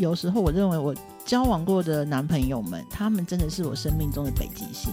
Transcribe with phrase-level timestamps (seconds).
[0.00, 0.94] 有时候我认为我
[1.26, 4.90] 交往过的男朋友们，他们真的是我生命中的北极星，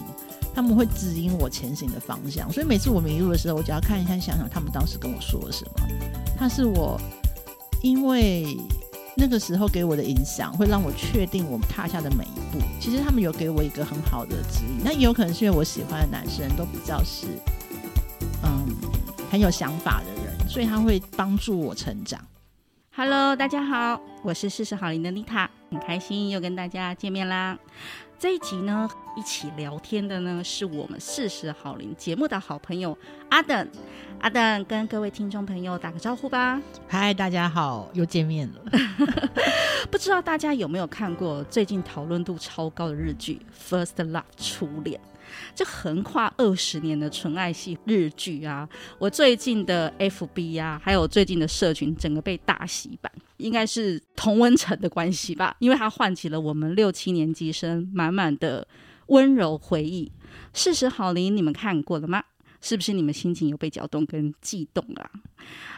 [0.54, 2.52] 他们会指引我前行的方向。
[2.52, 5.72] 所以每次我迷路的时候，我只要看一看，想想他们当时跟我说了什么。
[6.36, 7.00] 他是我
[7.82, 8.58] 因为
[9.16, 12.62] 那个时候给我的影响，会让我确定我们踏下的每一步。
[12.78, 14.84] 其实他们有给我一个很好的指引。
[14.84, 17.28] 那也有可能是因为我喜欢的男生都比较是
[18.44, 18.76] 嗯
[19.30, 22.20] 很有想法的人，所以他会帮助我成长。
[22.94, 27.56] Hello，大家好，我是四十好龄的妮塔，很开心又跟大家见面啦。
[28.18, 32.96] 这一集呢，一起聊天的呢是我们四十好龄节目的好朋友
[33.30, 33.68] 阿等。
[34.20, 36.60] 阿等跟各位听众朋友打个招呼吧。
[36.88, 38.60] 嗨，大家好，又见面了。
[39.88, 43.40] 不知道大家有没有看过最近讨论度超高的日剧
[43.70, 45.00] 《First Love》初恋？
[45.54, 48.68] 这横跨二十年的纯爱系日剧啊，
[48.98, 58.66] 我最近的 FB 啊，还有最近的社群，整个被大洗版，应该是同温层的关系吧，因为它唤起了我们六七年级生满满的
[59.06, 60.10] 温柔回忆。
[60.52, 62.22] 四十好邻，你们看过了吗？
[62.60, 65.10] 是不是你们心情有被搅动跟悸动啊？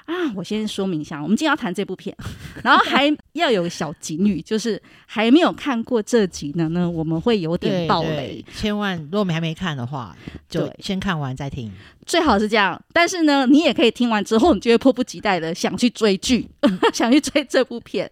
[0.07, 2.17] 啊，我先说明一下，我们今天要谈这部片，
[2.65, 10.17] 然后还要有个小警语，就是还没有看过这集的呢，我们会有点暴雷，千万如果你还没看的话，
[10.49, 11.71] 就先看完再听，
[12.07, 12.81] 最好是这样。
[12.93, 16.49] 但是呢，你也可以听完之后，你就会迫不及待的想去追剧，
[16.93, 18.11] 想去追这部片。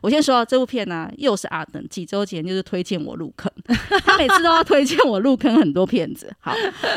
[0.00, 3.52] 我先说这部片呢，又是阿等几周前就是推荐我入坑，
[4.04, 6.32] 他每次都要推荐我入坑很多片子。
[6.38, 6.52] 好，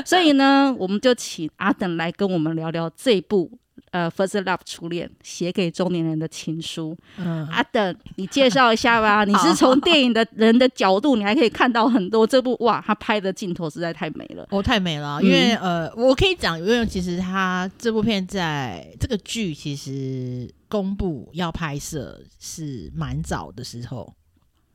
[0.05, 3.51] 所以呢，我们就请阿等来跟我们聊聊这部。
[3.91, 6.95] 呃，First Love 初恋写给中年人的情书。
[7.17, 9.23] 嗯，阿等，你介绍一下吧。
[9.25, 14.45] 你是从电影的人的角度，你还可以看到很多这部哇，他拍的镜头实在太美了。
[14.51, 15.19] 哦，太美了。
[15.23, 24.13] 因为、嗯、呃，我可以讲，因为其实他这部片在这个剧其实公布要拍摄是蛮早的时候，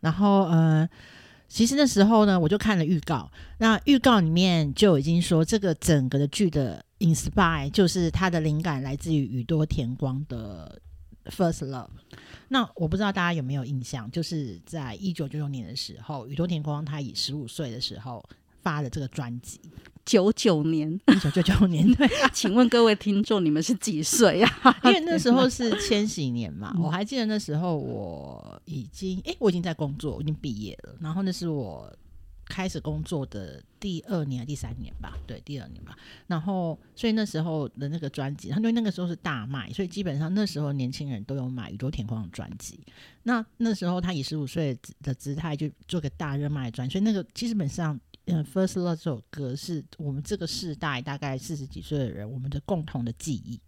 [0.01, 0.89] 然后呃。
[1.55, 3.31] 其实那时候呢，我就看了预告。
[3.59, 10.83] 那预告里面就已经说，这个整个的剧的 inspire 就是它的灵感来自于宇多田光的
[11.27, 11.91] First Love。
[12.49, 18.29] 那我不知道大家有没有印象，就是在一九九九年的时候，宇多田光他以十五岁的时候
[18.65, 19.61] 发的这个专辑。
[20.05, 22.07] 九九年，一九九九年，对。
[22.31, 24.49] 请问各位听众，你们是几岁呀？
[24.85, 30.95] 因为那时候是千禧年嘛，我还记得那时候我已经，哎、欸，我已经在工作，我已经毕业了。
[31.01, 31.91] 然后那是我
[32.45, 35.97] 开始工作的第二年、第三年吧，对，第二年吧。
[36.27, 42.79] 然后，所以那时候的那个专辑，因为那个时候是大卖，所以基本上那时候年轻人都有买宇宙天空的专辑。
[43.23, 47.99] 那那时候他以十五岁的姿态就做个大热卖专，所以那个基本上。
[48.27, 53.61] 嗯，《First Love》这首歌是我们这个世代大概四十几岁的人，我们的共同的记忆。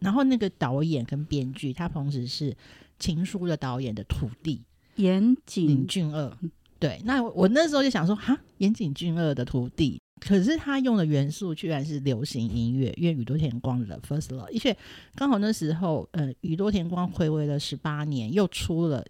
[0.00, 2.50] 然后那个导演跟编剧，他同时是
[2.98, 4.60] 《情书》的导演的徒弟
[4.96, 6.36] 岩井俊二。
[6.78, 14.76] 对，那我那时候就想说，哈，岩井俊二的徒弟，可是他用的元素居然是流行音乐，因为宇多田光的《First Love》，而且
[15.14, 19.02] 刚好那时候，呃，宇多田光睽违了十八年，又出了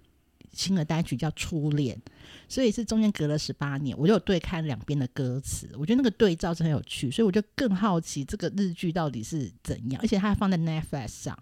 [0.54, 1.96] 新的单曲叫《初恋》。
[2.46, 11.38] 所以是中间隔了十八年，我就有对看两边的歌词，我觉得那个对照是很有趣，所以我就更好奇这个日剧到底是怎样，而且它放在 Netflix 上，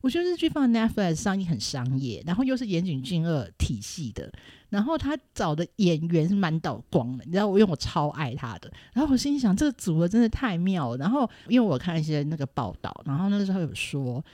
[0.00, 4.32] 我觉得日剧放在 Netflix 上也很商业，然后又是岩井俊二体系的，
[4.68, 14.24] 然后他找的演员是满岛光的，你知道我因为我超爱他的，然后我心想这个组合真的太妙了，然后因为我看一些那个报道，然后那个时候有说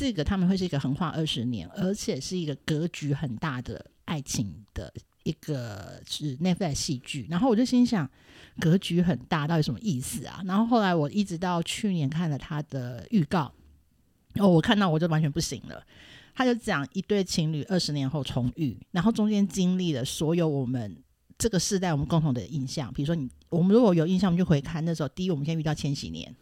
[0.00, 4.90] 这个他们会是一个横跨二十年，而且是一个格局很大的爱情的。
[5.24, 8.10] 一个是 Netflix 戏剧，然后我就心想，
[8.58, 10.40] 格局很大，到底什么意思啊？
[10.46, 13.52] 然后后来我一直到去年看了他的预告，
[14.36, 15.84] 哦，我看到我就完全不行了。
[16.34, 20.96] 他就讲一对情侣二十年后重遇，然后中间经历了所有我们
[21.36, 26.34] 这个世代我们共同的印象，比如说你我们如果有印象，我们就回看那时候，第一我们先遇到千禧年，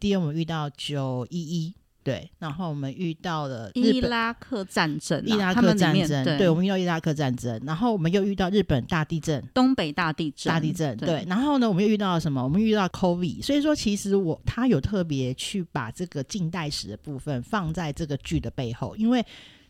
[0.00, 1.72] 第二我们遇到九一一。
[2.08, 12.42] 对，然后我们遇到了伊拉克战争，伊拉克战争，对，对，我们遇到伊拉克战争，然后我们又遇到日本大地震，东北大地震，大地震，对，对，然后呢，我们又遇到了什么？
[12.42, 19.22] 我们遇到 COVID，所以说其实我他有特别去把这个近代史的部分放在这个剧的背后，因为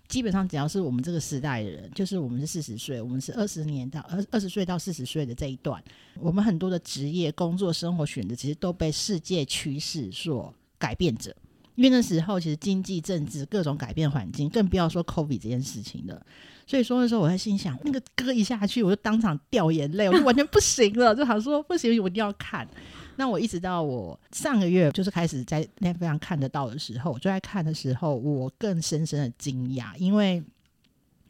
[0.06, 5.82] 基本上只要是我们这个时代的人，就是我们是四十岁，我们是二十年到二二十岁到四十岁的这一段，
[6.20, 11.34] 我们很多的职业、工作、生活选择，其实都被世界趋势所改变着。
[11.78, 16.20] 因为那时候其实经济、政治各种改变环境，更不要说 COVID 这件事情了。
[16.66, 22.68] 所以说那时候我在心想，那个歌一下去，我就当场掉眼泪，我就完全不行了，就好说不行，我一定要看。
[23.14, 30.42] 那我一直到我上个月就是开始在 Netflix 上看得到的时候，就在看的时候，我更深深的惊讶，因为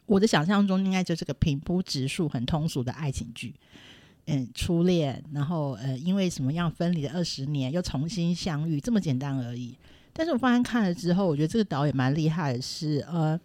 [0.06, 3.54] 我的想象中应该就是个平铺直述、很通俗的爱情剧。
[4.24, 9.76] 嗯，初恋，然后呃，因为什么样分离了二十年，又重新相遇，这么简单而已。
[10.18, 13.38] 但是我发现看了之后，我觉得这个导演蛮厉害的是，呃，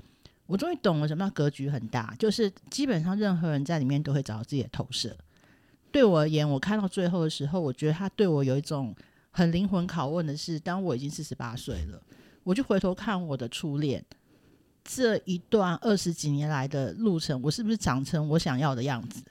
[0.48, 5.16] 我终于懂了什么叫格局很大，就是基本上任何人在里面都会找到自己的投射。
[5.92, 8.92] 对我而言，我看到最后的时候，我觉得他对我有一种
[9.30, 12.02] 很灵魂拷问的是，当我已经四十八岁了，
[12.42, 14.04] 我就回头看我的初恋，
[14.84, 19.22] 这一段二十几年来的路程，我是不是长成我想要的样子？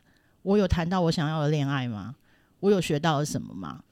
[0.43, 2.15] 我有谈到我想要的恋爱吗？
[2.61, 3.83] 我有学到了什么吗？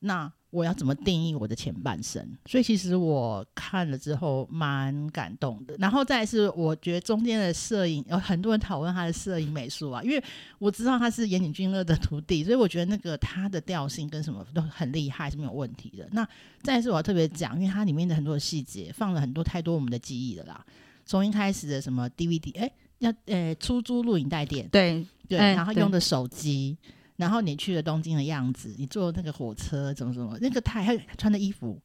[0.00, 2.26] 那我要怎么定义我的前半生？
[2.46, 5.74] 所以其实我看了之后蛮感动的。
[5.78, 10.22] 然后再是，我觉得中间的摄影有很多人讨论他的摄影美术啊，因为
[10.58, 16.08] 我知道他是岩井俊二的徒弟，所以我觉得那个他的调性跟什么都很厉害，是没有问题的。
[16.12, 16.26] 那
[16.62, 20.64] 再来是我要特别讲，因为它里面的很多细节放了很多太多我们的记忆了啦。
[21.04, 25.06] 从一开始的什么 DVD，哎、欸，要呃出租录影带店，对。
[25.28, 26.74] 对，然后用的手机，
[27.18, 31.78] 然后你去了东京的样子，你坐那个火车怎么怎么，那个他还穿的衣服，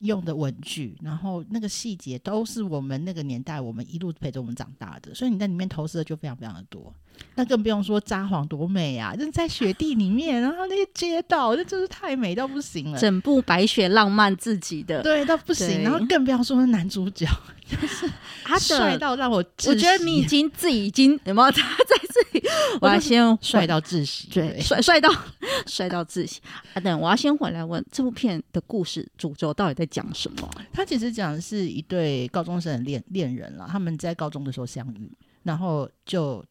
[0.00, 6.92] 用的文具，然后那个细节都是我们那个年代，我们一路陪着我们长大的，所以你在里面投射就非常非常的多。
[7.36, 12.98] 那更不用说札幌多美啊，就是在雪地里面，然后那些街道，那真是太美到不行了。
[12.98, 15.82] 整部白雪浪漫自己的，对，到不行。
[15.82, 17.26] 然后更不要说男主角，
[17.64, 18.10] 就是
[18.44, 22.46] 他帅到让我，我觉得你已经自己已经有没有他在这里？
[22.80, 25.08] 我要先 帅到窒息，对，帅帅到
[25.66, 26.40] 帅到窒息。
[26.74, 30.50] 啊，等我要先回来问这部片的故事主轴到底在讲什么？
[30.72, 35.10] 他其实讲的是一对高中生的恋恋人了，他们在高中的时候相遇，
[35.44, 36.44] 然后就。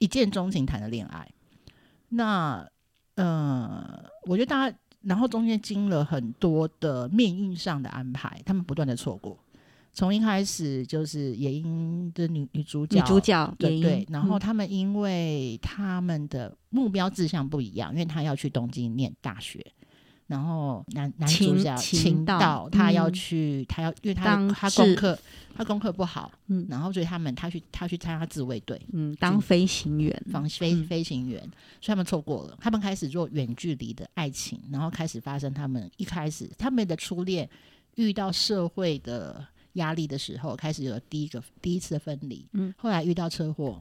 [0.00, 1.28] 一见钟情谈的恋爱，
[2.08, 2.66] 那
[3.14, 9.38] 呃，我觉得大家，然后中间经了很多的命运上的安排，他们不断的错过。
[9.92, 19.64] 从一开始就是野樱的女女主角，女主角对对，然后他们因为他们的目标志向不一样，因为他要去东京念大学。
[20.34, 25.16] 然后男男主角秦道，他要去，嗯、他要，因为他他功课
[25.56, 31.40] 他功课不好，嗯，然后所以他们他去他去参加自卫队，嗯，当飞行员，当飞飞行员，
[31.80, 37.48] 所以他们错过了，他们开始做远距离的爱情，然后开始发生他们一开始他们的初恋
[37.94, 43.80] 遇到社会的压力的时候，开始有了第一个第一次的分离，嗯，后来遇到车祸。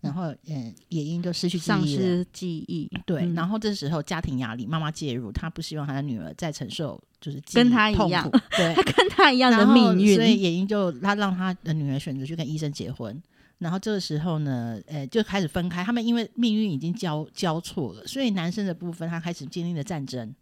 [0.00, 2.88] 然后，嗯，也因就失去丧失记忆。
[3.04, 10.14] 对，嗯、然后这时候家庭压力，妈妈介入，她不希望她的女儿再承受，就是跟她一样，对， 她跟她一样的命运。
[10.14, 13.20] 所以也因就她让她的女儿选择去跟医生结婚。
[13.58, 15.82] 然后这个时候呢，呃，就开始分开。
[15.82, 20.32] 他们因为命运已经交交错了，所以男生的部分他开始经历了战争、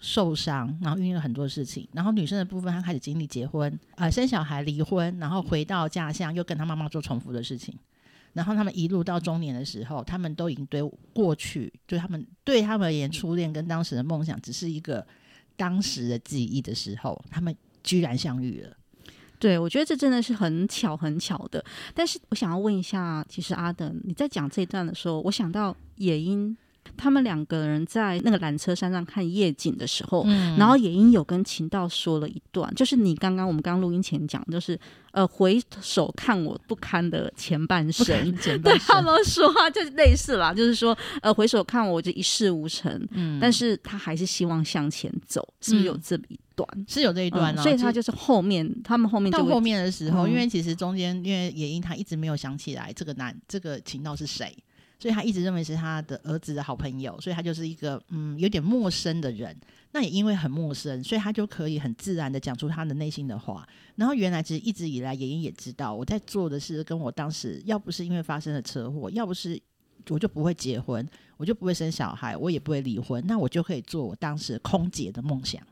[0.00, 1.86] 受伤，然后遇到很多事情。
[1.92, 7.72] 然后女生的部分，她开始经历结婚、呃，生小孩、离婚，然后回到家乡，又跟她妈妈做重复的事情。
[8.38, 10.80] 然后他们一路到中年的时候，他们都已经对
[11.12, 15.04] 过去，对他们对他们而言，初恋跟当时的梦想只是一个
[15.56, 17.52] 当时的记忆的时候，他们
[17.82, 18.76] 居然相遇了。
[19.40, 21.64] 对，我觉得这真的是很巧很巧的。
[21.92, 26.56] 但是我想要问一下，其实阿等你在讲这一段的时候，我想到野樱。
[26.96, 34.78] 他们两个人在那个缆车山上看夜景的时候，嗯、然后野英有跟秦道说了一段，就是你刚刚我们刚刚录音前讲，就是
[35.12, 38.06] 呃回首看我不堪的前半生，
[38.62, 46.68] 对他们说话就是类似啦，就是说呃回首看我就一事无成，嗯，但是他还是希望向前走，是不是有这一段？
[46.74, 54.56] 嗯、是有这一段、啊嗯，所以他就是后面他们后面就到后面的时候，嗯、因为其实中间因为野英他一直没有想起来这个男这个秦道是谁。
[54.98, 59.56] 所以他一直认为是他的儿子的好朋友，所以他就是一个嗯有点陌生的人。
[59.92, 63.66] 那也因为很陌生，所以他就可以很自然的讲出他的内心的话。
[63.96, 69.58] 然后原来其实一直以来，野樱也知道我在做的是跟我当时要不是因为发生了车祸，要不是
[70.08, 75.62] 我就不会结婚，我就不会生小孩，我也不会离婚，那我就可以做我当时空姐的梦想。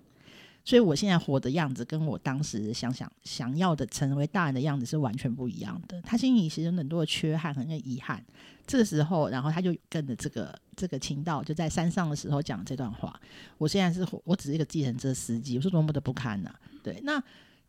[0.67, 6.03] 所以我现在活的样子，跟我当时想想想要的成为大人的样子是完全不一样的。
[6.03, 8.23] 他心里其实有很多的缺憾，很多遗憾。
[8.67, 13.19] 这个时候，然后他就跟着这个这个情道，就在山上的时候讲这段话。
[13.59, 16.61] 我现在是我只是一个计程车司机，我是多么的不堪呐、啊！
[16.83, 17.23] 对，那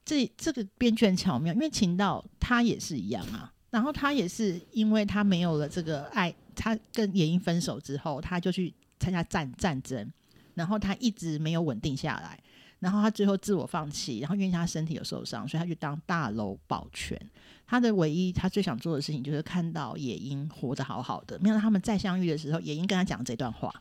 [0.04, 3.54] 这这个编剧很巧妙，因为情道他也是一样啊。
[3.70, 10.12] 然后他也是因为他没有了这个爱，他跟野英分手之后，他就去参加战战争，
[10.56, 12.40] 然后他一直没有稳定下来。
[12.80, 17.20] 然后他最后自我放弃，然后因为他身体有受伤，所以他去当大楼保全。
[17.66, 21.38] 他的唯一他最想做的事情就是看到野樱活得好好的。
[21.40, 23.74] 没想到他们再相遇的时候，野樱跟他讲这段话，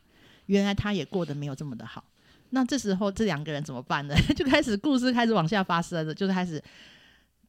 [0.47, 2.03] 原来他也过得没有这么的好。
[2.49, 4.15] 那这时候这两个人怎么办呢？
[4.35, 6.61] 就开始故事开始往下发生了，就开始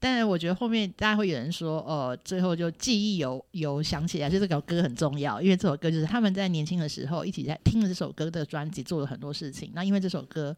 [0.00, 9.72] 但是我觉得后面大家会有人说，呃，最后就记忆有有想起来，就这首歌很重要，因为这首歌就是他们在年轻的时候一起在听了这首歌的专辑，做了很多事情。
[9.74, 10.56] 那因为这首歌，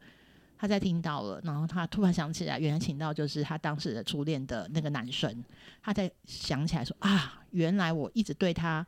[0.61, 5.43] 他在听到了，然后他突然想起来，原来请到就是他当时的初恋的那个男生，
[5.83, 8.87] 他在想起来说啊，原来我一直对他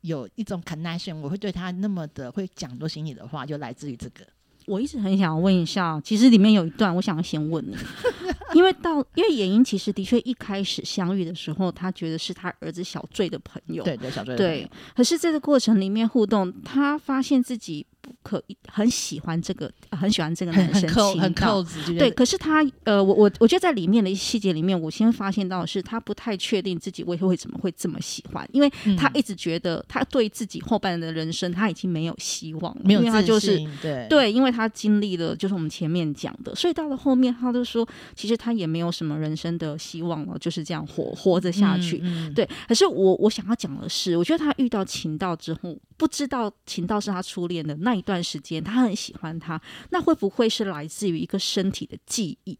[0.00, 4.26] 有一种 connection，我会对他那么的会讲多心里的话，就来自于这个。
[4.66, 7.76] 我一直很想要问一下，其实里面有一段，我想要先问你，
[8.56, 17.86] 因为到因为野英其实的确一开始相遇的时候，他觉得是他儿子小醉的朋友，对对小醉，对，可是这个过程里面互动，他发现自己。
[18.00, 22.10] 不可以很喜欢这个，很喜欢这个男生，很扣子，对。
[22.10, 34.06] 可是他，呃，我我我觉得在里面的一细节里面，我先发现到的是他不太确定自己为为什么会这么喜欢，因为他一直觉得他对自己后半的人生他已经没有希望了，没有因为他就是对。
[34.08, 41.98] 对，因为他经历了就是我们前面讲的，所以到了后面他就说，其实他也没有什么人生的希望了，就是这样活活着下去。
[42.02, 42.28] 嗯。
[42.28, 52.58] 嗯、对，可是我我想要讲的是，我觉得他遇到秦道之后，不知道秦道是他初恋的那一段时间，他很喜欢他，那会不会是来自于一个身体的记忆？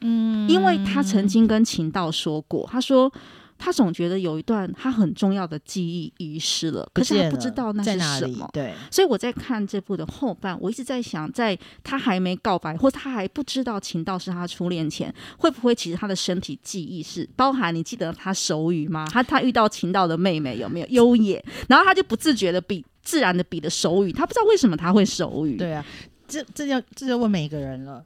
[0.00, 3.12] 嗯，因为他曾经跟秦道说过，他说
[3.60, 8.48] 他总觉得有一段他很重要的记忆遗失了，可是他不知道那是什么。
[8.52, 17.74] 对，所以我在看这部的后半，我一直在想，在他还没告白或他还不知道秦道是他初恋前，会不会其实他的身体记忆是包含？
[17.74, 19.06] 你记得他手语吗？
[19.12, 21.44] 他他遇到秦道的妹妹有没有优野？
[21.68, 22.84] 然后他就不自觉的比。
[23.02, 25.56] 自然的比的手语，他不知道为什么他会手语。
[25.56, 25.84] 对啊，
[26.28, 28.04] 这这要这就问每一个人了。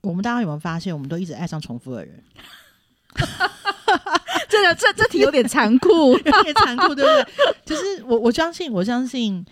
[0.00, 2.22] 我们大家有没有发现，我们都一直爱上重复的人？
[4.48, 7.26] 这个这这题有点残酷， 有点残酷，对不对？
[7.64, 9.44] 就是我我相信，我相信。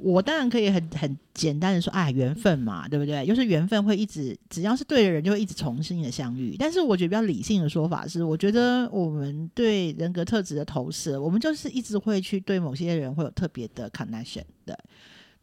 [0.00, 3.24] 我当然可以很很简单的说，哎，缘分嘛，对不对？
[3.24, 6.56] 就是缘分会一直，只要是对的人，就会一直重新的相遇。
[6.58, 14.76] 但是我觉得比较理性的说法是，我觉得我们对人格特质的投射，我们就是一直会去对某些人会有特别的 connection 的。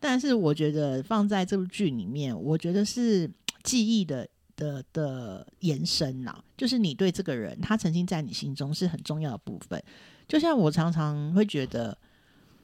[0.01, 3.31] 但是我觉得放在这部剧里面，我觉得是
[3.63, 4.27] 记忆的
[4.61, 9.81] 的的延伸呐，就是你对这个人，他曾经在你心中是很重要的部分。
[10.27, 11.97] 就像我常常会觉得。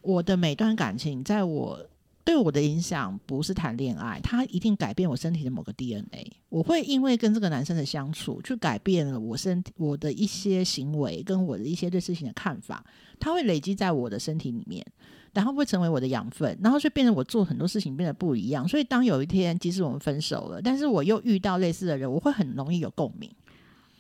[0.03, 1.85] 我的每段感情，在我
[2.27, 6.29] 对我的影响不是谈恋爱，它一定改变我身体的某个 DNA。
[6.49, 12.83] 我会因为跟这个男生的相处，去改变了我身体我的一些行为，跟我的一些对事情的看法。
[13.17, 14.85] 它会累积在我的身体里面，
[15.31, 18.67] 然后会成为我的养分，然后就变成我做很多事情变得不一样。
[18.67, 23.31] 所以当有一天，即使我们分手了，但是我又遇到类似的人，我会很容易有共鸣。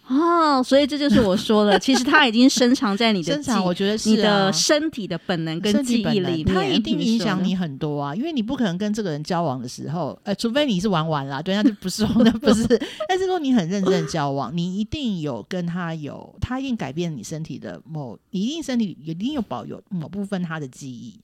[0.07, 8.15] 哦，所以这就是我说的，其实它已经深藏在你的深藏，我觉得是、啊、你的身体的本能跟记忆里面，它一定影响你很多啊。
[8.15, 12.65] 因为你不可能跟这个人交往的时候，呃，除非你是玩玩啦，对，那就不是，那不是。
[13.09, 21.19] 但是如果你很认真交往，你一定有跟他有，他一定改变你身体的某，你一定身体一定有保有某部分他的记忆。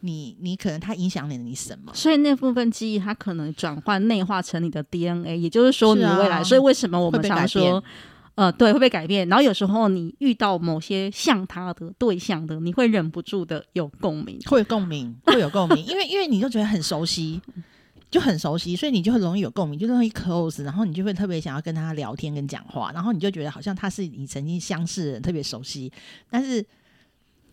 [0.00, 1.92] 你你可能它影响了你什么？
[1.94, 6.38] 所以那部分记忆，它可能转换内化成你的 DNA，也就是说你未来。
[6.38, 7.82] 啊、所以为什么我们常说，
[8.34, 9.28] 呃，对，会被改变。
[9.28, 17.40] 然后有时候你遇到某些像他的对象的，你会忍不住的有共鸣，会有共鸣，会有共鸣，因为因为你就觉得很熟悉，
[18.10, 25.92] 就很熟悉，所以你就很容易有共鸣，就容易 close，然后你就会特别想要跟他聊天跟讲话，然后你就觉得好像他是你曾经相识的人，特别熟悉，
[26.30, 26.64] 但是。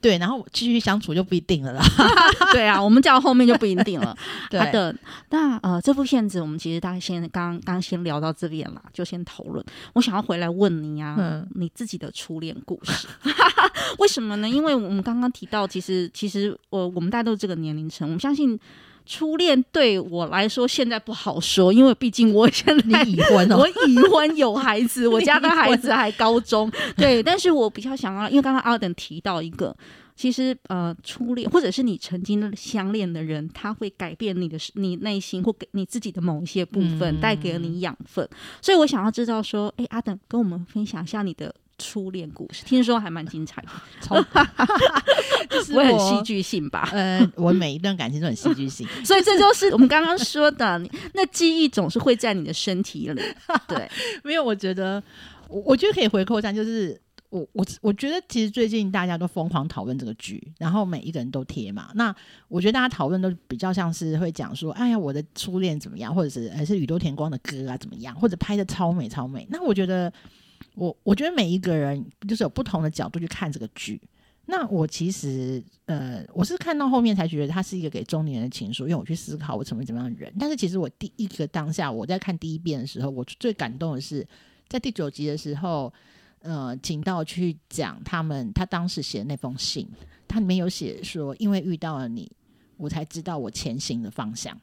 [0.06, 1.84] 对，然后继续相处就不一定了啦。
[2.54, 4.16] 对啊，我们讲后面就不一定了。
[4.52, 4.96] 对好的，
[5.32, 9.66] 那呃，这部片子我们其实大概先刚刚先聊到这边啦，就先讨论。
[9.94, 13.08] 我想要回来问你啊，嗯、你自己的初恋故事，
[13.98, 14.48] 为什么呢？
[14.48, 18.60] 因为我们刚刚提到，其实其实我我们大家都是这个年龄层，我们相信
[19.06, 26.72] 初恋对我来说现在不好说，因为毕竟我现在已婚哦， 我已婚有孩子， 我家的孩子还高中。
[26.98, 29.76] 对，但是我比较想要，因为刚刚阿等提到一个。
[30.18, 38.26] 其实，呃，初恋或者是你曾经相恋的人，他会改变你的你内心或给你自己的某一些部分，带、嗯、给了你养分。
[38.62, 43.70] 所以我想要知道说，哎，阿等跟我们分享一下你的初恋故事，听说还蛮精彩的，
[44.02, 44.16] 超
[45.68, 46.90] 不会很戏剧性吧？
[46.94, 50.82] 呃， 我每一段感情都很戏剧性，所以这就是我们刚刚说的，
[51.14, 53.22] 那记忆总是会在你的身体里。
[53.68, 53.90] 对，
[54.24, 55.02] 没有，我觉得，
[55.50, 57.00] 我我觉得可以回扣一下，就是。
[57.32, 61.90] 我我我觉得其实最近大家都疯狂讨论这个剧，然后每一个人都贴嘛。
[61.96, 62.16] 那
[62.48, 69.46] 我觉得大家讨论都比较像是会讲说，哎呀，我的初恋怎么样，或者是还是宇多田光的歌啊怎么样，或者拍的超美超美。
[69.50, 70.10] 那我觉得
[70.76, 74.02] 我我觉得每一个人就是有不同的角度去看这个剧。
[74.46, 80.32] 那我其实呃，我是看到后面才觉得它是一个给中年人的情书，因为我去思考我成为怎么样的人。
[80.40, 84.26] 但是其实我第一个当下我在看第一遍的时候，我最感动的是。
[84.68, 85.94] 在第九集的时候，
[86.40, 89.88] 呃，请到去讲他们他当时写的那封信，
[90.28, 92.32] 他里面有写说，因为遇到了你，
[92.76, 94.60] 我才知道我前行的方向。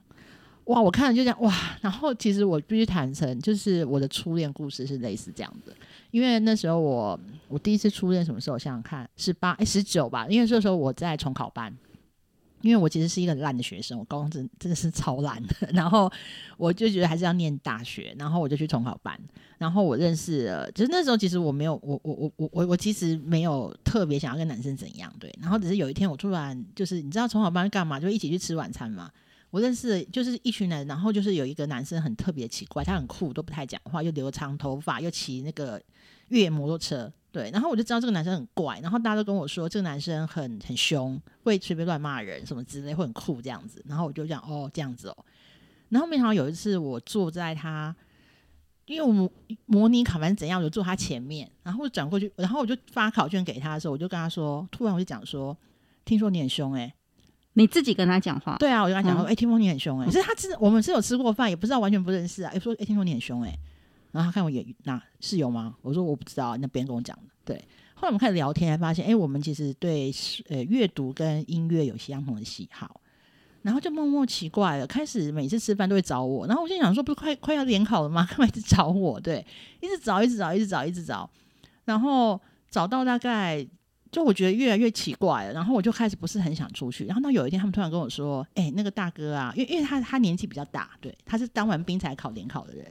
[0.66, 5.72] 哇，我看了就这样哇，然后其实我必须坦诚，就是我的初恋故事是类似这样的，
[6.10, 8.58] 因为那时候我我第一次初恋什么时候？
[8.58, 11.74] 想想看，十八哎十九吧，因为那时候我在重考班。
[12.60, 16.08] 因为我其实是一个很烂的学生，我高中真真的是超烂的， 然后
[16.56, 19.20] 我就觉得还是要念大学，然后我就去重考班，
[19.58, 29.10] 然后我认识了，就是那时候其实我没有，我我我我我我其实没有特别想要跟男生怎样，对，然后只是有一天我突然就是你知道重考班干嘛，就一起去吃晚餐嘛，
[29.52, 35.78] 我认识就是一群人，然后就是有一个男生很特别奇怪，他很酷，都不太讲话，又留长头发，又骑那个
[36.28, 37.12] 越野摩托车。
[37.30, 43.84] 对，然后我就知道这个男生很怪，然后大家都跟我说这个男生很很凶，会随便乱骂人什么之类，会很酷这样子。
[43.86, 45.16] 然后我就讲哦这样子哦。
[45.90, 47.94] 然后没想到有一次我坐在他，
[48.86, 49.30] 因为我模
[49.66, 55.54] 模拟考完怎样，我就坐他前面，然后我转过去，然后我就发考卷给他的时候，我就跟他说，突然我就讲说，
[56.06, 56.94] 听说你很凶诶、
[57.54, 58.56] 你自己跟他讲话？
[58.58, 60.06] 对啊，我就跟他讲说，哎、嗯，听说你很凶诶、欸。
[60.06, 62.50] 可是他知我们是有吃过饭，也不知道完全不认识啊。
[62.54, 63.58] 哎，说哎，听说你很凶诶、欸。
[64.10, 65.74] 然后他看我眼那是有吗？
[65.82, 67.22] 我说我不知道，那别人跟我讲的。
[67.44, 67.56] 对，
[67.94, 70.12] 后来我们开始聊天，才发现，哎，我们其实对
[70.48, 73.00] 呃阅读跟音乐有相同的喜好。
[73.62, 76.46] 然后就默默奇怪了，开始每次吃饭都会找我。
[76.48, 78.26] 然后我心想说，不是快快要联考了吗？
[78.28, 79.20] 干嘛一直找我？
[79.20, 79.46] 对，
[79.80, 81.30] 一直找，一直找，一直找，一直找。
[81.84, 83.64] 然后找到大概，
[84.12, 85.52] 就我觉得越来越奇怪了。
[85.52, 87.06] 然后我就开始不是很想出去。
[87.06, 92.86] 然后到有一天，他们突然跟我说，哎，那个大哥啊，因为因为他他年纪比较大，对，他是当完兵才考联考的人。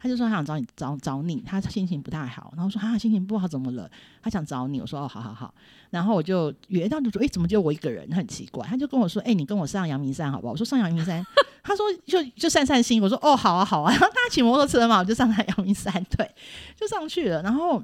[0.00, 3.90] 他就说他想找你找找你，他心情不太好，然后说他、啊、心情不好怎么了？
[4.22, 5.52] 他想找你，我说哦好好好，
[5.90, 8.08] 然后我就约到就说哎怎么就我一个人？
[8.12, 10.52] 很奇怪，他就跟我说哎你跟我上阳明山好不好？
[10.52, 11.26] 我说上阳明山，
[11.64, 16.30] 他说就就散散心，我说哦好啊好啊，然后大家骑摩托车嘛，我就上来阳明山，对，
[16.78, 17.82] 就上去了，然后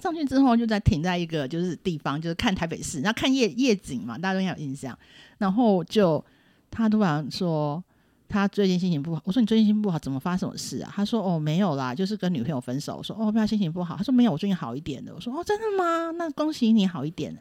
[0.00, 4.98] 上去之后就在停在一个就是地方，就是看台北市，然后看夜夜景嘛，大家都有印象，
[5.38, 6.24] 然后就
[6.70, 7.82] 他突然说。
[8.28, 10.90] 他最近心情不好，我说你最近心情不好，怎么发生什么事啊？
[10.96, 12.96] 他说哦没有啦，就是跟女朋友分手。
[12.96, 13.94] 我说哦，不要心情不好。
[13.94, 15.14] 他说没有，我最近好一点的。
[15.14, 16.10] 我说哦真的吗？
[16.12, 17.36] 那恭喜你好一点。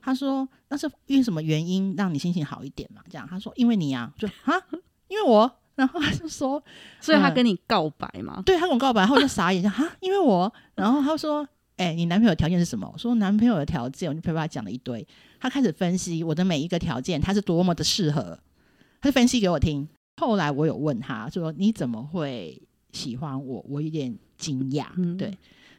[0.00, 3.02] 他说那是因为什么原因让你心情好一点嘛？
[3.10, 4.54] 这样他说因为你啊，就啊
[5.08, 6.62] 因为我，然后他就说，
[7.00, 8.34] 所以他跟你告白嘛？
[8.36, 11.44] 嗯、对他跟我告白，然后我就傻眼，就哈因为我，然后他说
[11.78, 12.90] 哎、欸、你男朋友条件是什么？
[12.92, 15.06] 我说男朋友的条件，我就陪他讲了一堆。
[15.40, 18.36] 他开始分析我的每一个条件，他是多么的适合，
[19.00, 19.88] 他就分析给我听。
[20.20, 22.60] 后来我有问他，说你怎么会
[22.92, 23.64] 喜欢我？
[23.68, 24.86] 我有点惊讶。
[24.96, 25.32] 嗯、对，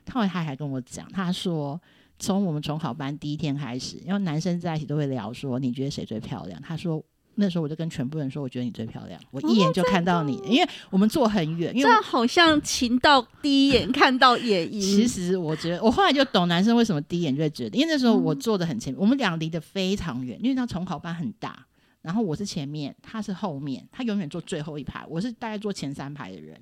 [0.09, 1.79] 后来他还跟我讲，他说
[2.17, 6.61] 从我们从好班第一天开始，因为男生在一起都会聊说你觉得谁最漂亮？
[6.61, 7.03] 他说
[7.39, 9.19] 那时候我就跟全部人说，我觉得你最漂亮。
[9.31, 14.81] 我一眼就看到你，哦、因为我们坐很远，因为这好像情到第一眼看到野 樱。
[14.81, 21.65] 其实我觉得我后来就懂男生为什么第一眼就会觉得，因为那时候我坐的很前面，嗯、我们俩离得非常远，因为那重考班很大。
[22.01, 26.57] 然后我是前面，他是后面，他永远坐最后一排，我是大概坐前三排的人。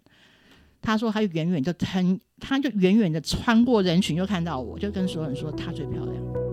[0.81, 6.46] 他说他远远就很，他就远远的穿过人群就看到我，就跟所有人说他最漂亮。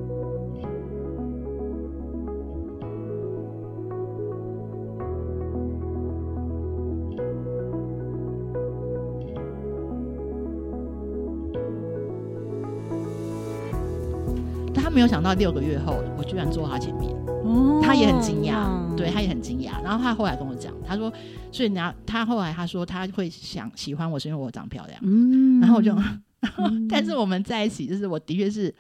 [14.95, 17.13] 没有想到六个月后，我居然坐他前面。
[17.83, 19.83] 他也很惊讶，对，他也很惊讶。
[19.83, 21.13] 然后他后来跟我讲，他说，
[21.53, 24.99] 所以你要他后来他说他会想喜欢我是因为我长漂亮。
[25.03, 28.75] 嗯，然后我就，然后 但是我们在一起，就是我的确是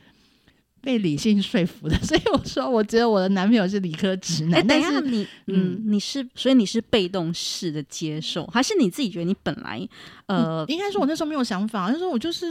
[0.81, 1.97] 被理性说服的。
[2.03, 4.67] 所以我说，我觉得我的男朋友是理科直男。
[4.67, 9.87] 但是你，嗯，你是，所以你是被动式的接受，还是你自己觉得你本来，
[10.27, 12.47] 呃，应该说我那时候没有想法，那时候我就是，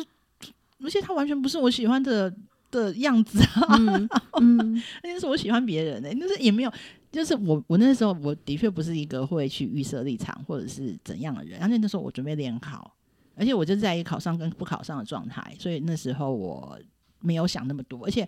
[0.83, 2.31] 而且他完全不是我喜欢的。
[2.73, 4.09] 的样子，嗯，
[4.41, 6.73] 嗯， 那是我喜欢别人的，欸，就是也没有，
[7.11, 12.91] 就是我我那时候我的确不是一个会去预设立场或者是怎样的人，而且那时候我准备联考，
[13.35, 16.77] 而且我就在一个考上跟不考上的状态，所以那时候我
[17.21, 18.27] 没有想那么多，而且。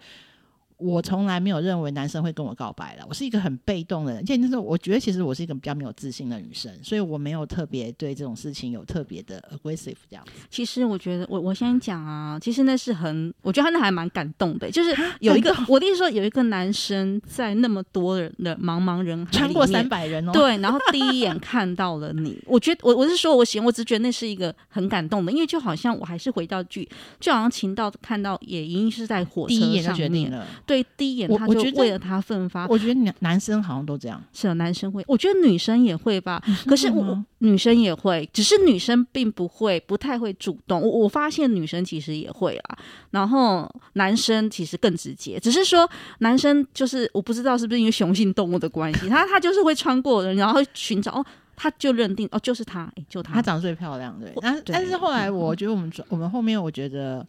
[0.78, 4.22] 我从来没有认为男生会跟我告白了，我是一个很被动的人。
[4.22, 10.32] 而且那时候，我觉得其实我是一个比较没有自信的女生，所以我没有特别对这种事情有特别的 aggressive 这样子。
[10.50, 26.88] 其实我觉得，我我先讲啊，其实那是很，我觉得他那还蛮感动的，就是有一个，我的意思说有一个男生在那么多人的茫茫人海穿过三百人哦，对，然后第一眼看到了你，我觉得我我是说我行，我只觉得那是一个很感动的，因为就好像我还是回到剧，
[27.20, 30.46] 就好像情到看到野樱是在火车上面，第一眼就决定了。
[30.66, 32.68] 对，第一眼他就为了他奋发。
[32.68, 36.42] 我觉得男男生好像都这样，是男生会，我觉得女生也会吧。
[36.66, 40.82] 可是我女生也会，只是女生并不会，不太会主动。
[40.82, 42.78] 我我发现女生其实也会啦，
[43.12, 51.26] 然后男生其实更直接，只是说男生就是我不知道是不是因为雄性动物的关系，他他就是会穿过人，然后寻找哦。
[51.58, 54.30] 他就认定哦，就是他，哎，就他，他长得最漂亮，对。
[54.42, 57.26] 但但是后来，我觉得我们我们后面，我觉得，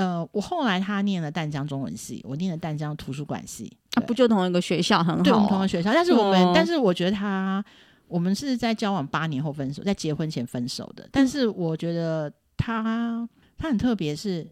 [0.00, 5.92] 呃，我后来他念了淡江中文系，我念了淡江图书馆系，啊，不就同一个学校，很好，对，我们同一个学校。
[5.92, 7.62] 但是我们，哦、但是我觉得他，
[8.08, 11.06] 我们是在交往八年后分手，在结婚前分手的。
[11.12, 14.48] 但是我觉得他，他很特别，是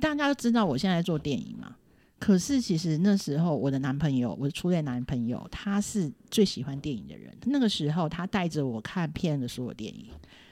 [0.00, 1.76] 大家都知道我现在在做电影嘛。
[2.18, 7.32] 可是其实那时候，我的男朋友，我的初恋男朋友，他是最喜欢电影的人。
[7.46, 10.06] 那个时候，他带着我看片的所有电影。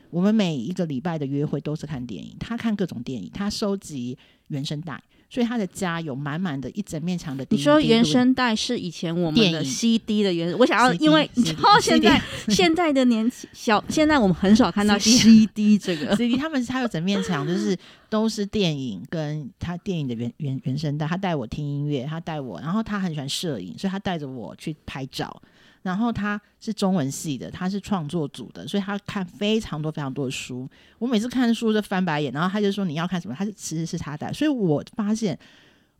[0.08, 4.16] 我们每一个礼拜的约会都是看电影，他看各种电影，他收集
[4.48, 5.02] 原声带。
[5.28, 7.44] 所以他的家有满满的一整面墙的。
[7.50, 17.76] 你说原声带是以前我们的 CD 的原，我想要，因为你知道现在现在的年轻小，现在我们很少看到 CD 这个 CD，他们他有整面墙，就是
[18.08, 21.08] 都是电影跟他电影的原原原声带。
[21.08, 25.42] 他带我听音乐，他带我，然后他很喜欢摄影，所以他带着我去拍照。
[25.86, 30.68] 然后他是中文系的，他是创作组的，所以他看非常多非常多的书。
[30.98, 33.34] 我每次看书就翻白眼，然后他就说你要看什么？
[33.38, 35.38] 他是其实是他带，所以我发现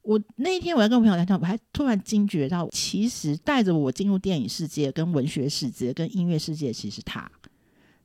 [0.03, 7.31] 我那一天我在跟朋友聊天，我还突然惊觉到，其实带着我进入电影世界、跟文学世界、跟音乐世界，其实是他。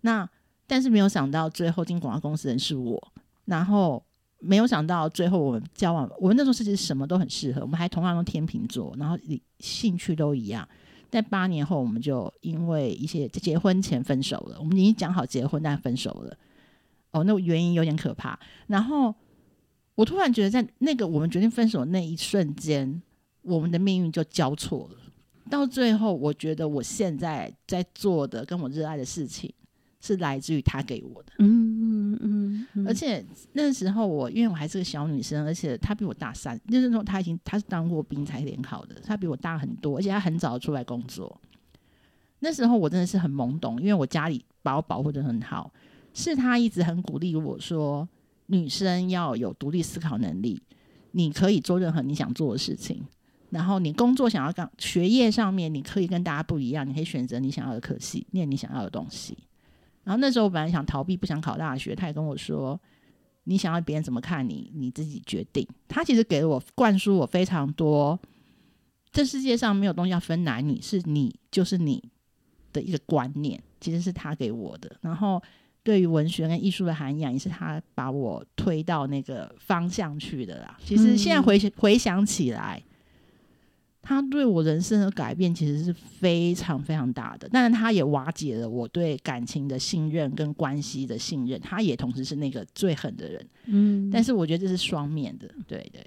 [0.01, 0.29] 那
[0.67, 3.11] 但是没有想到最后进广告公司的人是我，
[3.45, 4.05] 然后
[4.37, 9.17] 没有想到最后我们交往，我们那时候其实什么都很适合，我们还同样用天秤座，然后
[9.59, 10.67] 兴趣都一样。
[11.11, 14.55] 在八年后，我们就因为一些结婚前分手了。
[14.57, 16.37] 我们已经讲好结婚，但分手了。
[17.11, 18.39] 哦，那原因有点可怕。
[18.67, 19.13] 然后
[19.95, 23.01] 我突然觉得，在那个我们决定分手的那一瞬间，
[23.41, 24.97] 我们的命运就交错了。
[25.49, 29.53] 到最后，我觉得我现在在做的跟我热爱的事情，
[29.99, 31.33] 是来自于他给我的。
[31.39, 31.90] 嗯
[32.21, 32.87] 嗯嗯。
[32.87, 41.39] 而且那时候我，因为我还是个小女生，而且他比我大三，那时候他已经他是当过兵才联考的，他比我大很多，而且他很早出来工作。
[42.39, 45.71] 那时候我真的是很懵懂，因为我家里把我保护得很好，
[46.13, 48.07] 是他一直很鼓励我说，
[48.47, 50.61] 女生要有独立思考能力，
[51.11, 53.05] 你可以做任何你想做的事情，
[53.51, 59.37] 然后你工作想要干，学业上面你可以跟大家不一样，你可以选择你想要的科系，念你想要的东西。
[60.03, 62.79] 然后那时候我本来想逃避，不想考大学，他也跟我说
[63.45, 68.19] ：“你想要别人怎么看你，你自己决定。”他其实给了我灌输我非常多，
[69.11, 72.03] 这世界上没有东西要分男女，是你就是你
[72.73, 74.91] 的一个观念，其实是他给我的。
[75.01, 75.41] 然后
[75.83, 80.77] 对于文学跟艺术的涵养，也是他把我推到那个方向去的啦。
[80.83, 82.81] 其实现在回、嗯、回想起来。
[84.01, 91.59] 他对我人生的改变其实是非常非常大的，但是他也瓦解了我对感情的信任跟关系的信任。
[91.61, 96.05] 他也同时是那个最狠的人，嗯，但是我觉得这是双面的，对对，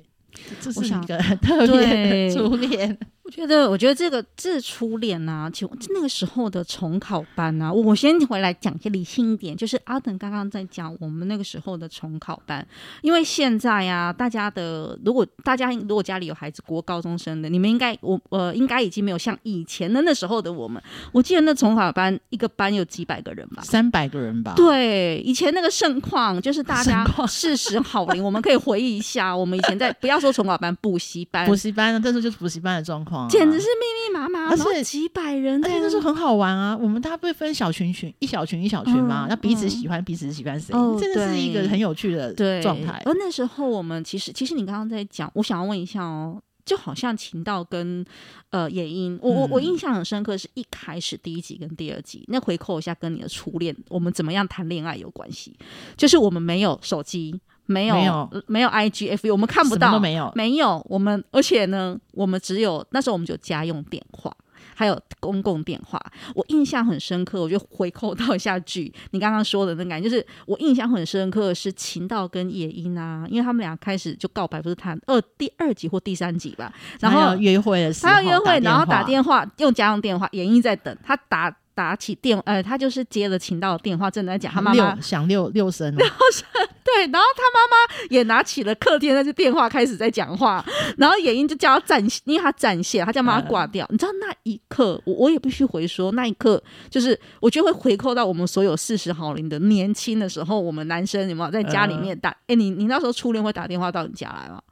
[0.60, 2.98] 这是一个很 特别的初恋。
[3.24, 12.64] 我觉得，我觉得这个这初恋呐、啊，就那个时候的重考班呐、啊，我先回来讲一些理性一点，就是阿等刚刚在讲我们那个时候的重考班，
[13.00, 33.13] 因为现在呀、啊，大家的如果大家如果家里有孩子国高中生的，你们应该我呃应该已经没有像以前的那时候的我们，我记得那重考班一个班有几百个人吧，三百个人吧，对，以前那个盛况就是大家四十好龄，我们可以回忆一下，我们以前在不要说重考班，补习班，补习班呢，这时候就是补习班的状况。
[33.30, 36.76] 简直是密密麻麻，而且几百人，而且那时候很好玩啊！
[36.76, 43.00] 我们大家不会分小群群，一小群一小群嘛，那、嗯、彼此喜欢、嗯、彼此喜欢谁，哦、真的是一个很有趣的状态。
[43.04, 48.04] 而那时候我们其实，其实你刚刚在讲，我想要问一下哦，就好像秦道跟
[48.50, 55.56] 呃也英，我我我印象很深刻，是一开始第一集跟第二集，那回扣一下跟你的初恋，我们怎么样谈恋爱有关系？
[55.96, 57.40] 就是我们没有手机。
[57.66, 60.84] 没有，没有，没有 IGF，我们看不到，都没有，没有。
[60.88, 64.34] 我们而且呢，我们只有那时候我们就有家用电话，
[64.74, 66.00] 还有公共电话。
[66.34, 76.72] 我印象很深刻，我就回扣到一下剧，你刚刚说的那感觉，就是我印象很深刻的是秦道跟野樱啊，因为他们俩开始就告白，不是谈二第二集或第三集吧？
[77.00, 81.54] 然后约会的时候，他要约会，然后打电话用家用电话，野樱在等他打。
[81.76, 86.46] 打起电，呃，他就是接了秦道的电话，正在讲他妈妈响六六声，六声，
[86.94, 90.64] 对，然后他妈妈也拿起了客厅那只电话，开始在讲话，
[90.96, 93.84] 然后也英就叫他暂，因为他暂线，他叫妈妈挂掉。
[93.90, 102.30] 嗯、你知道那一刻，我我也必须回说，那一刻就是我觉得会回扣到我们所有四十好龄的年轻的时候，我们男生有没有在家里面打？
[102.30, 104.62] 哎、嗯欸，你你那时候初恋会打电话到你家来吗？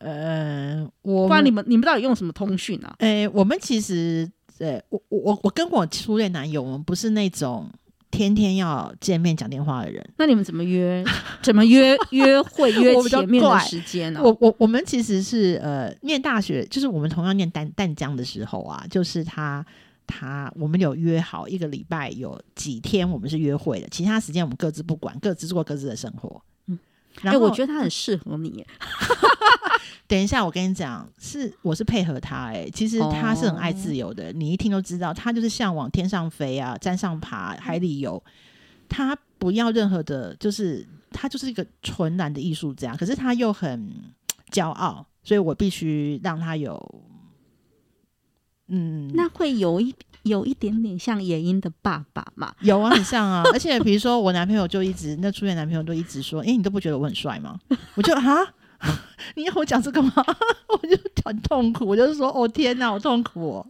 [0.00, 2.94] 呃，我不然你们你们到底用什么通讯啊？
[2.98, 7.70] 诶，我们其实，呃，我我我跟我初恋男友，我们不是那种
[8.12, 10.06] 天天要见面讲电话的人。
[10.18, 11.02] 那你们怎么约？
[11.42, 14.20] 怎么约约会 约前面的时间呢？
[14.22, 19.64] 我我我们其实是呃，念大学，就是我们同样念淡淡江的时候啊，就是他
[20.06, 26.40] 他我们有约好一个礼拜有几天我们是约会的，其他时间我们各自不管，各自过各自的生活。
[27.22, 28.64] 哎、欸，我觉得他很适合你。
[30.08, 32.46] 等一下，我跟你讲，是我是配合他。
[32.46, 38.22] 哎，其实他是很爱自由的，哦，你一听都知道，他就是向往天上飞啊，山上爬，海里游。
[38.88, 43.90] 他不要任何的，就是他就是一个纯然的艺术家，可是他又很
[44.50, 46.78] 骄傲，所以我必须让他有，
[48.72, 49.94] 嗯，那会有一。
[50.24, 52.54] 有一点点像野英的爸爸嘛？
[52.60, 53.42] 有啊，很像啊。
[53.52, 57.58] 而且比如说，我男朋友就一直那初恋男朋友都一直说：“哎、欸，你都不觉得我很帅吗？”
[57.96, 58.38] 我就啊，
[59.34, 60.12] 你要我讲这个吗？
[60.68, 63.66] 我就很痛苦，我就是说：“哦天哪，好痛苦哦。”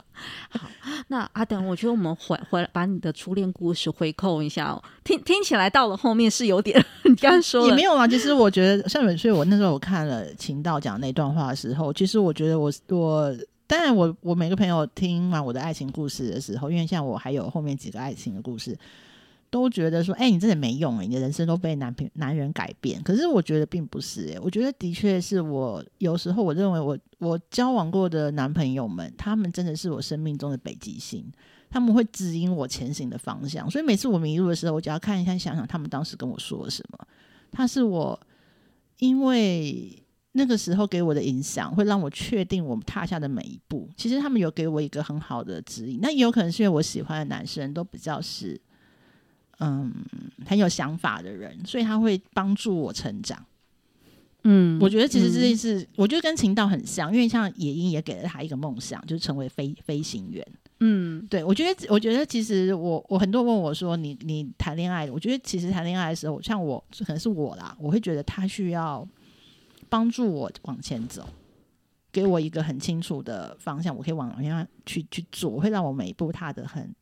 [0.50, 0.68] 好，
[1.08, 4.82] 那阿等，我觉得我们回回来把你的初恋故事回扣一下哦。
[5.04, 8.06] 听听起来到了后面是有点，你刚才说也没有啊。
[8.06, 13.34] 其实我觉得，像所以我那时候我看了秦道讲那段话的时候，其实我觉得我我。
[13.72, 18.78] 当然，我我每个朋友听完我的爱情故事的时候，因为像我还有后面几个爱情的故事，
[19.48, 31.24] 都觉得说：“哎、你真的没用哎，你的人生都被男朋男人改变。”可是我觉得并不是哎，我觉得的确是我有时候我认为我我交往过的男朋友们，他们真的是我生命中的北极星，
[31.70, 33.70] 他们会指引我前行的方向。
[33.70, 36.98] 所以每次我迷路的时候，我只要看一看，想想他们当时跟我说了什么。
[37.50, 38.20] 他是我
[38.98, 39.98] 因为。
[40.34, 43.86] 那个时候给我的影响，会让我确定我们踏下的每一步。
[43.96, 45.98] 其实他们有给我一个很好的指引。
[46.00, 48.58] 那也有可能是因为我喜欢的男生都比较是，
[49.60, 49.92] 嗯，
[50.46, 53.44] 很有想法的人，所以他会帮助我成长。
[54.44, 60.46] 嗯，我觉得其实这件事，嗯、我觉得跟秦道很像，因为像野鹰也给了他一个梦想，就是成为飞飞行员。
[60.80, 69.06] 嗯，对，我觉得，我觉得其实我我很多人问我说，你你谈恋爱，我觉得其实谈恋爱的时候，像我可能是我啦，我会觉得他需要。
[69.92, 71.28] 帮助我往前走，
[72.10, 76.94] 给我一个很清楚的方向，我可以往哪去去做，会让我每一步踏得很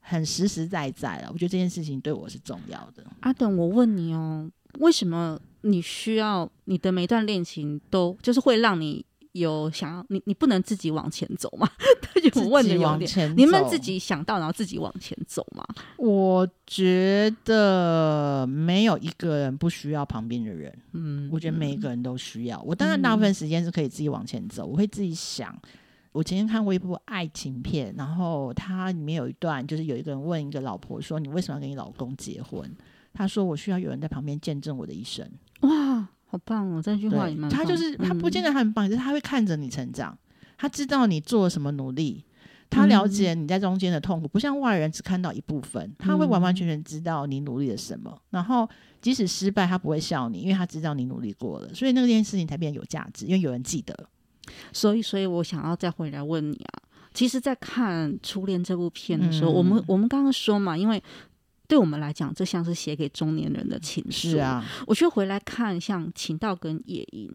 [0.00, 1.30] 很实实在在了。
[1.32, 3.02] 我觉得这件事情对我是重要的。
[3.20, 9.02] 阿等，我问你哦，为什么你需要你的每段恋情都就是会让你？
[9.32, 11.68] 有想要你，你不能自己往前走吗？
[12.02, 15.64] 他就问你往前，你们自己想到然后自己往前走吗？
[15.96, 20.76] 我觉得没有一个人不需要旁边的人。
[20.92, 22.60] 嗯，我觉得每一个人都需要。
[22.62, 25.56] 我当然大部分时间是可以自己往前走，我会自己想。
[26.12, 32.68] 我今天看过一部爱情片，然后它里面有一段，就是有一个人问一个老婆说：“你为什么要跟你老公结婚？”
[33.14, 35.24] 他说：“我需要有人在旁边见证我的一生。”
[36.30, 36.32] 哇！
[36.32, 37.50] 好棒哦，这句话也蛮。
[37.50, 40.16] 他就是他不见得很棒，就、嗯、是他会看着你成长，
[40.56, 42.24] 他知道你做了什么努力，
[42.68, 48.10] 他了解你在中间的痛苦，不像外人只看到一部分，他会完完全全知道你努力了什么。
[48.12, 48.68] 嗯、然后
[49.02, 54.08] 即使失败，他不会笑你，因为他知道你努力过了，所以那件事情才变得有价值，因为有人记得。
[54.72, 61.02] 所以，所以我想要再回来问你啊，其实，在看《初恋》这部片的时候，嗯、我们我们刚刚说嘛，因为。
[61.70, 64.30] 对我们来讲，这像是写给中年人的情书。
[64.30, 67.32] 是啊，我就回来看像秦道跟夜莺。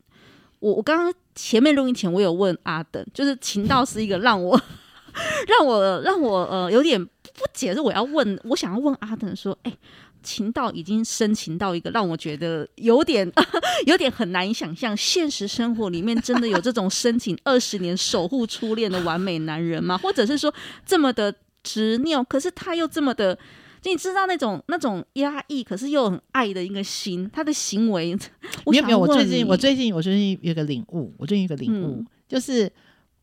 [0.60, 4.60] 我我刚刚前面录音前，我有问阿等，就是秦道是一个让我
[5.48, 9.74] 让我让我呃有点不解，是我要问，我想要问阿等说，哎，
[10.22, 13.32] 情道已经深情到一个让我觉得有点
[13.88, 19.98] 有点很难以想象，现实生活里面真的有这种深情二十年守护初恋的完美男人吗？
[19.98, 20.54] 或者是说
[20.86, 23.40] 这么的执拗，可是他又这么的。
[23.86, 28.18] 你知道那种那种压抑，可是又很爱的一个心，他的行为。
[28.66, 32.72] 没有没有，我最近我最近我最近有个领悟，我最近有个领悟，嗯、就是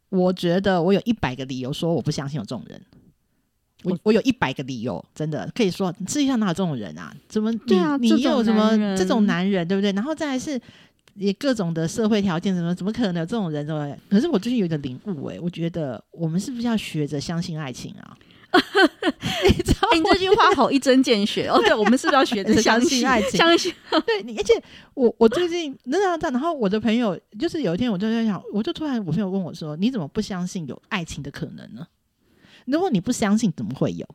[0.08, 2.80] 我觉得我有一百个理由说我不相信有这种人。
[3.84, 7.12] 我我有一百个理由，真的可以说世界上哪有这种人啊？
[7.28, 7.96] 怎么你对啊？
[7.96, 9.90] 你有什么这种男人，对不对？
[9.90, 10.60] 然后再来是
[11.16, 13.66] 也各种的社会条件，怎么怎么可能有这种人？
[13.66, 13.98] 对不对？
[14.08, 18.16] 可是我最近有一个领悟，哎，我觉得我们是不是要学着相信爱情啊？
[19.48, 21.58] 你知道、欸，你这句话好一针见血哦！
[21.64, 23.32] 对，我们是不是要学着相信爱情？
[23.32, 23.72] 相信
[24.06, 24.52] 对你，而且
[24.94, 31.86] 我我最近那样这样，然后我的朋友就是有一天，我就在想，我就突然我朋友问我说：“你怎么不相信有爱情的可能呢？
[32.66, 34.06] 如果你不相信，怎么会有？”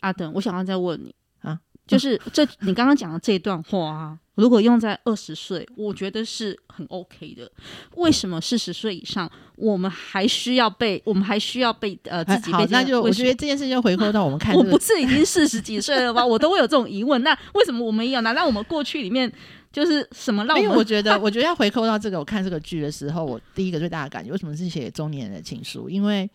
[0.00, 1.60] 阿等，我想要再问你啊，
[1.92, 4.18] 就是这你刚刚讲的这段话啊。
[4.36, 7.52] 如果用在二十岁，我觉得是很 OK 的。
[7.96, 12.52] 为什么四十岁以上，我们还需要被，我们还需要被呃自己被？
[12.52, 16.24] 好，那就我觉得这件事就回扣到我们 看、这个，我不是已经四十几岁了吗？
[16.24, 17.22] 我都会有这种疑问。
[17.22, 18.22] 那为什么我们一样？
[18.22, 19.30] 难道我们过去里面
[19.70, 20.62] 就是什么让我？
[20.62, 25.90] 因为我觉得， 我觉得要回扣到这个，我看这个剧的时候，我第一个最大的感觉，为什么是写中年人的情书？
[25.90, 26.28] 因为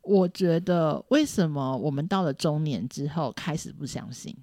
[0.00, 4.34] 我觉得，为什么我们到了中年之后开始不相信？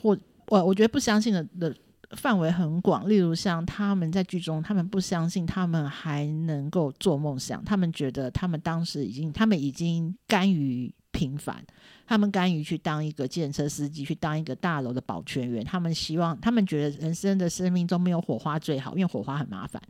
[0.00, 0.16] 或
[0.48, 1.74] 我我觉得不相信的的
[2.16, 10.92] 范围很广，例如像他们在剧中，他们不相信他们还能够做梦想，他们觉得他们当时已经，他们已经甘于。
[11.14, 11.64] 平凡，
[12.08, 15.64] 他们甘于去当一个计程车司机，去当一个大楼的保全员。
[15.64, 19.80] 他们希望，他们觉得人生的生命中没有火花最好，因为火花很麻烦。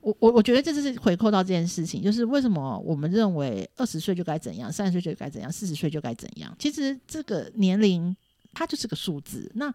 [0.00, 6.54] 我我我觉得这就是回扣到这件事情，就是为什么我们认为二十岁就该怎样，三十岁就该怎样，四十岁就该怎样。
[6.56, 8.16] 其实这个年龄
[8.52, 9.50] 它就是个数字。
[9.54, 9.72] 那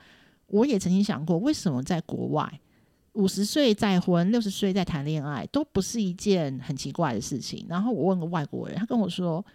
[0.48, 2.60] 我也曾经想过，为什么在国外
[3.14, 7.66] 五十岁再婚，六十岁再谈恋爱都不是一件很奇怪的事情。
[7.70, 9.46] 然后我问个外国人，他跟我说。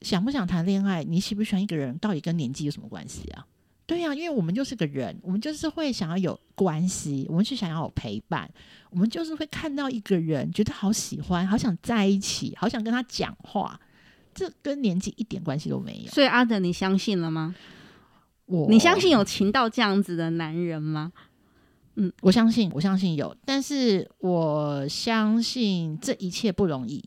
[0.00, 1.02] 想不想谈恋爱？
[1.02, 1.96] 你喜不喜欢一个人？
[1.96, 3.46] 到底跟年纪有什么关系啊？
[3.86, 8.50] 对呀、啊，因为我们就是个人，我们就是会想要有关系，我们是想要有陪伴，
[8.90, 13.80] 我们就是会看到一个人，觉得好喜欢，好想在一起，好想跟他讲话。
[14.34, 16.10] 这跟年纪一点关系都没有。
[16.10, 17.54] 所以阿德，你相信了吗？
[18.46, 21.12] 我你相信有情到这样子的男人吗？
[21.96, 27.02] 嗯，我相信，我相信有，但是我相信这一切不容易。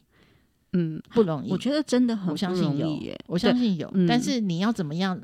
[0.73, 1.51] 嗯，不容易。
[1.51, 3.19] 我觉得真的很不容易耶。
[3.27, 5.19] 我相信有，我相信有，嗯，但是你要怎么样，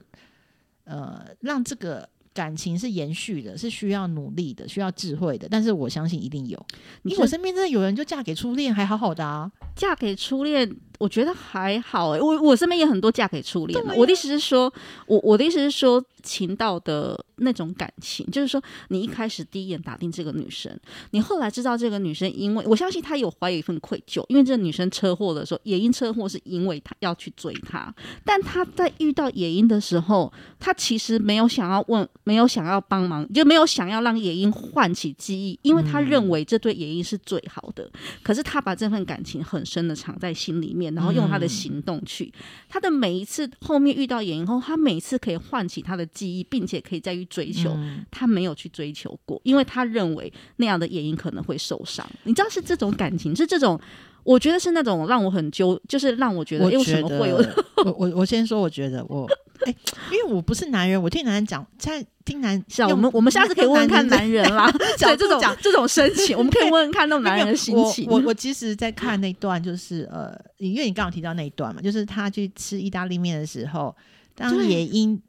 [0.85, 5.47] 呃，让这个感情是延续的，是需要努力的，需要智慧的。
[5.49, 6.65] 但是我相信一定有。
[7.03, 9.51] 因为我身边真的有人就嫁给初恋，还好好的啊。
[9.75, 10.69] 嫁给初恋，
[10.99, 12.19] 我觉得还好哎。
[12.19, 13.95] 我我身边也很多嫁给初恋的。
[13.95, 14.73] 我的意思是说，
[15.07, 16.03] 我我的意思是说。
[16.23, 20.75] 情到的那种感情，就是说，你一开始第一眼打定这个女生，
[21.11, 37.83] 你后来知道这个女生，因为我相信她有怀有一份愧疚，因为这个女生车祸的时候，野因车祸是因为她要去追她，但她在遇到野英的时候，她其实没有想要问，没有想要帮忙，就没有想要让野英唤起记忆，因为她认为这对野英是最好的。
[37.83, 42.31] 嗯、可是她把这份感情很深的藏在心里面，然后用她的行动去，
[42.69, 46.07] 她的每一次后面遇到野英后，她每次可以唤起她的。
[46.13, 52.07] 记忆，并且可以再去追求，嗯、他没有去追求过，因为他认为那样的也英可能会受伤。
[52.23, 53.79] 你知道是这种感情，是这种，
[54.23, 57.37] 我觉得是那种让我很揪，就是让我觉得，为、欸、什么会有？
[57.85, 59.27] 我我我先说，我觉得我
[59.65, 59.77] 哎、欸，
[60.11, 68.07] 因为我不是男人，我听男人讲，在听男是啊，我们我们下次可以问问看男人啦， 对这种讲这种深情，我们可以问问看那种男人的 心情。
[68.09, 73.95] 我我，我其实，在看那段，就是呃，因为你刚刚提到那一段嘛，就是他去吃意大利面的时候，
[74.35, 75.21] 当也英。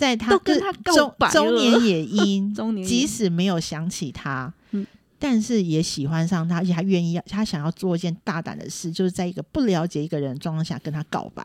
[0.00, 4.86] 在他跟他中中年也因， 即使没有想起他，嗯，
[5.18, 11.44] 但是也喜欢上他，而且他愿意，他想要做一件大胆的事，就是在一个不了解一个人的状况下跟他告白。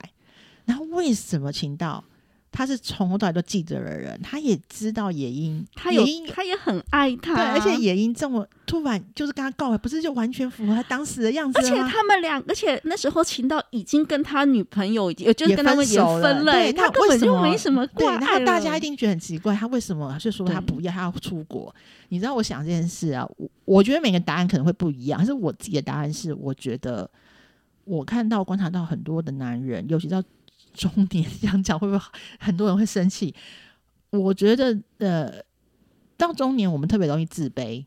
[0.63, 2.01] 然后为什么情到？
[2.55, 11.67] 他是从头到尾都记得的人，他也知道野英，他有也他也很爱他，对，而且野英这么突然就是跟他告白，不是就完全符合他当时的样子吗？
[11.67, 21.75] 而且他们俩，而且那时候秦道已经跟他女朋友已经就是跟他们也分了，对，他根本就没什么对，然后大家一定觉得很奇怪，他为什么就说他不要，他要出国？
[22.07, 27.09] 你知道我想这件事啊，我我觉得每个答案可能会不一样，但是我自己的答案是，我觉得
[27.83, 30.23] 我看到观察到很多的男人，尤其到。
[30.75, 32.05] 中年这样讲会不会
[32.39, 33.33] 很多人会生气？
[34.11, 35.43] 我觉得，呃，
[36.15, 37.83] 到中年我们特别容易自卑，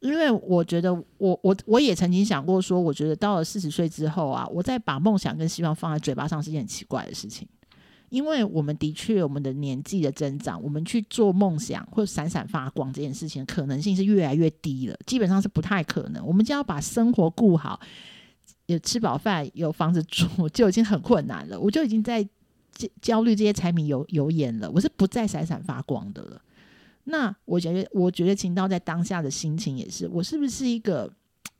[0.00, 7.48] 因为我觉得我我我也曾经想过说，我觉得到了四十岁之后啊，我再把梦想跟希望放在嘴巴上是件很奇怪的事情，
[8.10, 16.26] 因为我们的确我们的年纪的增长，我们去做梦想或闪闪发光这件事情可能性是越来越低了，基本上是不太可能。
[16.26, 17.80] 我们就要把生活顾好。
[18.66, 21.58] 有吃饱饭，有房子住，就已经很困难了。
[21.58, 22.26] 我就已经在
[23.00, 24.68] 焦虑这些柴米油油盐了。
[24.70, 26.42] 我是不再闪闪发光的了。
[27.04, 31.10] 那我觉得，我觉得秦道在当下的心情也是，我是不是一个？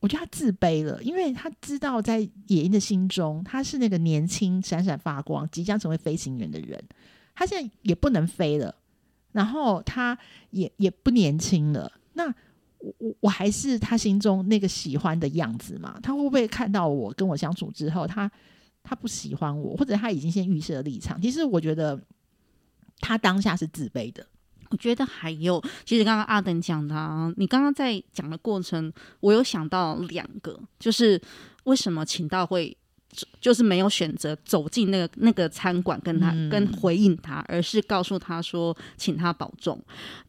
[0.00, 6.82] 我觉得他自卑了，因为他知道在野鹰的心中，他是那个年轻、闪闪发光、即将成为飞行员的人。
[7.34, 8.74] 他现在也不能飞了，
[9.32, 10.18] 然后他
[10.50, 11.92] 也也不年轻了。
[12.14, 12.34] 那。
[12.78, 15.98] 我我我还是他心中那个喜欢的样子嘛？
[16.02, 18.30] 他会不会看到我跟我相处之后，他
[18.82, 21.20] 他不喜欢我，或者他已经先预设立场？
[21.20, 22.00] 其实我觉得
[23.00, 24.24] 他当下是自卑的。
[24.70, 31.20] 我觉得还有，其实刚刚阿等讲的啊，你刚刚在讲的过程，我有想到两个，就是
[31.64, 32.76] 为什么请到会
[33.40, 39.80] 就是没有选择走进那个那个餐馆跟他、嗯、跟回应他，而是告诉他说请他保重。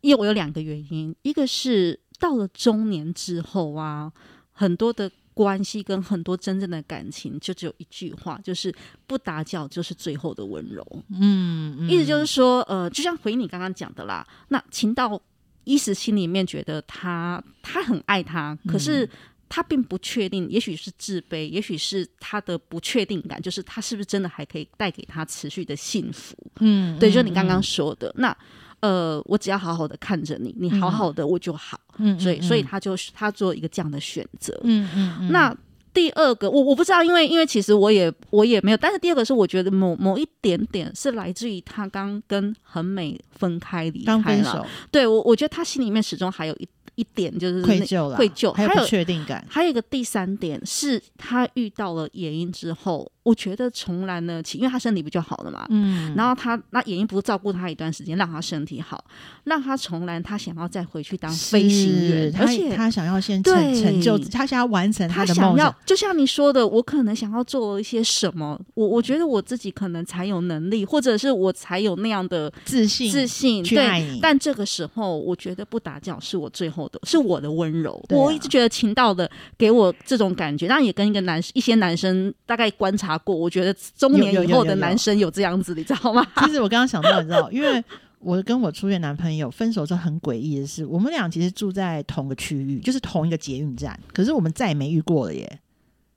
[0.02, 2.00] 因为我有两个原因，一个是。
[2.20, 4.12] 到了中年之后啊，
[4.52, 8.74] 很多的关系跟很多真正的感情，就只有一句话，就是
[9.06, 10.86] 不打搅就是最后的温柔。
[11.10, 15.22] 嗯，嗯，意思就是说，呃，就像回应你刚刚讲的啦，那情到
[15.64, 19.06] 一时心里面觉得他他很爱他，可是。
[19.06, 19.10] 嗯
[19.50, 26.36] 他并不确定，也许是自卑，也许是他的不确定感，就是他是不是真的还可以带给他持续的幸福。
[26.60, 28.38] 嗯，对，就你刚刚说的，嗯、那
[28.82, 31.80] 呃，我只要好好的看着你，你好好的我就好。
[31.98, 34.58] 嗯，所以所以他就他做一个这样的选择。
[34.64, 35.32] 嗯嗯，嗯。
[35.32, 35.56] 那
[35.94, 44.52] 第二个，我我不知道，因为因为其实我也我也没有，但是第二个是我觉得某某一点点是来自于他刚跟很美分开离开了。
[44.52, 44.66] 手。
[44.92, 46.68] 对我，我觉得他心里面始终还有一。
[46.98, 49.46] 一点就是愧疚了，愧疚，还有确定感。
[49.48, 53.08] 还有一个第三点是他遇到了野樱之后。
[53.28, 59.04] 我觉得重来呢，起，因为他身体不就好了嘛，嗯，然后他那野樱不是照顾他一段时间，让他身体好，
[59.44, 65.76] 让他重来他想要再回去当飞行员，而且他想要先成成就，他想要完成他的梦想。
[65.86, 74.20] 就像你说的，我可能想要做一些什么，我我觉得我自己可能才有能力，或者是我才有那样的自信，自信去爱你。
[74.22, 78.02] 但这个时候，我觉得不打搅是我最后的，是我的温柔。
[78.08, 83.17] 啊、我一直觉得秦道的给我这种感觉，当然也跟一个男一些男生大概观察。
[83.20, 86.26] 过，我觉得中年以后的男生有这样子，你知道吗？
[86.38, 87.84] 其实我刚刚想到，你知道，因为
[88.20, 95.60] 我跟我初恋男朋友分手之后很诡异的是，我们俩其实住在同个区域，就是同一个捷运站，可是我们再也没遇过了耶。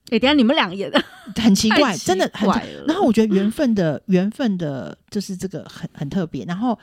[0.06, 0.90] 哎、欸，等下你们俩也
[1.36, 2.48] 很奇怪，真的很。
[2.86, 6.44] 然后我觉得缘分的缘分的，就是这个很很特别。
[6.46, 6.76] 然后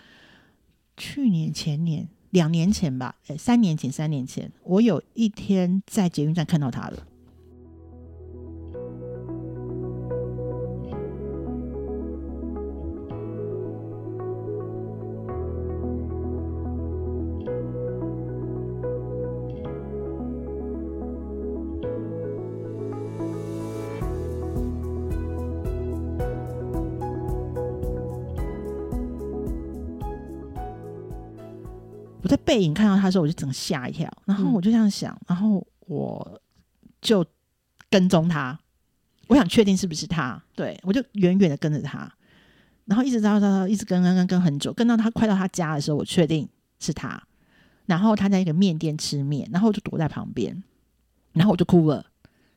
[0.95, 6.97] 去年前年两年前吧，哎，三年前三年前，我有一天在捷运站看到他了。
[32.47, 36.41] 背影看到他的时候，我就整个吓一跳，然后我就这样想，嗯、然后我
[37.01, 37.25] 就
[37.89, 38.57] 跟踪他，
[39.27, 42.09] 我想确定是不是他，对，我就远远的跟着他，
[42.85, 46.47] 然后一直到到一直跟跟跟跟很久，跟到他快到他家的时候，我确定
[46.79, 47.21] 是他，
[47.85, 50.63] 然后他在一个面店吃面，然后我就躲在旁边，
[51.33, 52.05] 然后我就哭了。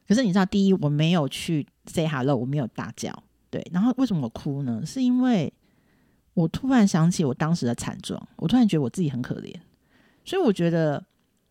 [0.06, 3.12] 可是你知道，第一我没有去 say hello，我没有大叫，
[3.50, 4.86] 对，然后为什么我哭呢？
[4.86, 5.52] 是因为。
[6.32, 9.52] 我突然想起我当时的惨状，我突然觉得我自己很可怜，
[10.24, 11.02] 所以我觉得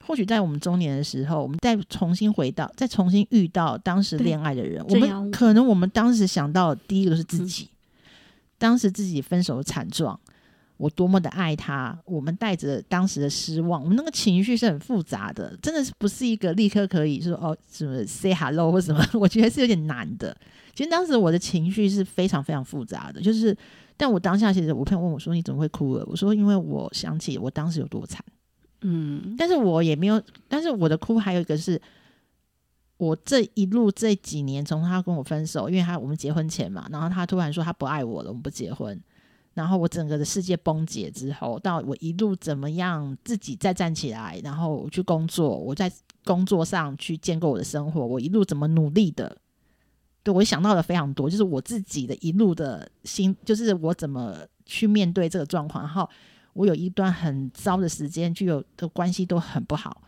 [0.06, 8.10] 或许在我们中年的时候，我们再重新回到，再重新遇到当时恋爱的人，我们可能我们当时想到的第一个是自己，嗯、
[8.58, 10.20] 当时自己分手的惨状，
[10.78, 20.36] 我多么的爱他，我们带着当时的失望，我们那个情绪是很复杂的，真的是不是一个立刻可以说哦什么 say hello 或什么， 我觉得是有点难的。
[20.74, 23.56] 其实当时我的情绪是非常非常复杂的，就是。
[24.02, 28.24] 但我当下其实，我朋友问我说：“你怎么会哭了？”我说：“因为我想起我当时有多惨。”
[28.82, 31.82] 嗯，但是我也没有，但是我的哭还有一个是，
[32.98, 38.98] 我这一路这几年，从他跟我分手，因为他我们结婚前嘛，然后他突然说他不爱我了，我们不结婚，
[39.54, 45.92] 然后我整个的世界崩解之后，到我一路怎么样自己再站起来，然后去工作，我在
[46.24, 49.38] 工作上去建构我的生活，我一路怎么努力的。
[50.22, 55.84] 对，我想到的非常多，就是我自己的一路的心，就是我怎么去面对这个状况。
[55.84, 56.08] 然后
[56.54, 60.02] 我有一段很糟的时间，就有的关系都很不好。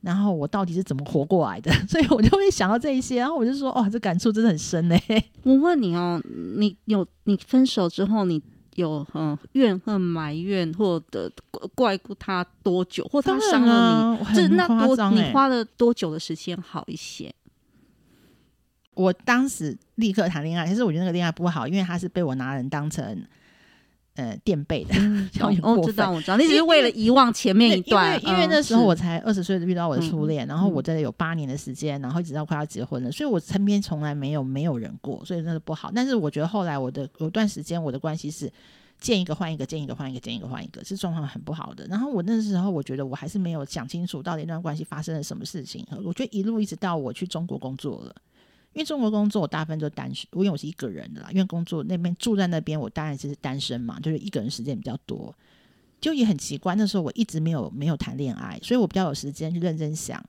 [0.00, 1.70] 然后我到底是怎么活过来的？
[1.86, 3.20] 所以我就会想到这一些。
[3.20, 4.98] 然后我就说，哦，这感触真的很深呢。
[5.44, 6.20] 我问你哦，
[6.56, 8.42] 你有你分手之后，你
[8.74, 11.30] 有嗯怨恨、埋怨或者
[11.76, 14.34] 怪过他多久，或他伤了你？
[14.34, 17.32] 就是那多你花了多久的时间好一些？
[18.94, 23.24] 我当时立刻谈恋爱，其实我觉得那个恋爱不好，因为他是被我拿人当成
[24.14, 25.28] 呃垫背的，嗯、
[25.62, 35.90] 哦，我知道，我知道，你只是为了遗忘前面一段，因为因为那时候我才二十岁遇到我的初恋，嗯、然后我真的有八年的时间，然后一直到快要结婚了，所以我身边从来没有没有人过，所以那是不好。
[35.94, 38.52] 但是我觉得后来我的有段时间我的关系是
[39.00, 41.86] 见一个换一个，见一个换一个，见一个换一个，是状况很不好的。
[41.88, 48.14] 然后我那时候我觉得我还是没有想清楚到底那段关系发生了什么事情，我觉得一路一直到我去中国工作了。
[48.74, 51.28] 因为中国工作，我大部分都单身，因为我是一个人的啦。
[51.30, 55.34] 因为工作那边住在那边，我当然就是单身嘛，就是一个人时间比较多，
[56.00, 56.74] 就也很奇怪。
[56.74, 60.24] 那时候我一直没有没有谈恋爱，所以我比较有时间去认真想，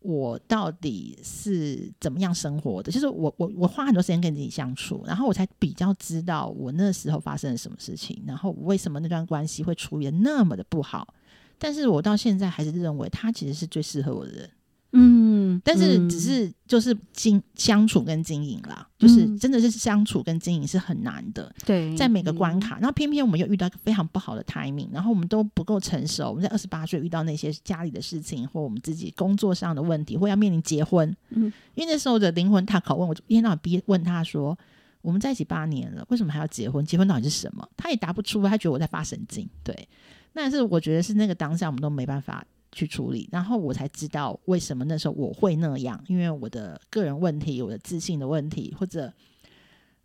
[0.00, 2.90] 我到底是怎么样生活的。
[2.90, 11.14] 就是我我我花很多时间跟自己相处，然后我才比较知道我那时候发生了什么事情，然后为什么那段关系会处理得那么的不好。
[11.58, 14.50] 但是我到现在还是认为他其实是最适合我的人。
[14.92, 15.41] 嗯。
[15.54, 21.54] 嗯，但是只是就是经相处跟经营啦，就是真的是相处跟经营是很难的。
[21.64, 26.28] 对，在每个关卡，然后偏偏我们又遇到一个非常不好的 timing，然后我们都不够成熟。
[26.28, 31.14] 我们在二十八岁遇到那些家里的事情，或我们自己工作上的问题，或要面临结婚。
[31.30, 34.58] 嗯，因为那时候的灵魂他拷问我，就一天到晚逼问他说
[35.02, 36.84] ：“我们在一起八年了，为什么还要结婚？
[36.84, 39.48] 结婚到底是什么？”他也答不出，他觉得我在发神经。
[39.62, 39.88] 对，
[40.32, 42.44] 但是我觉得是那个当下我们都没办法。
[42.72, 49.12] 去处理，然后我才知道为什么那时候我会那样，因为我的个人问题，我的自信的问题，或者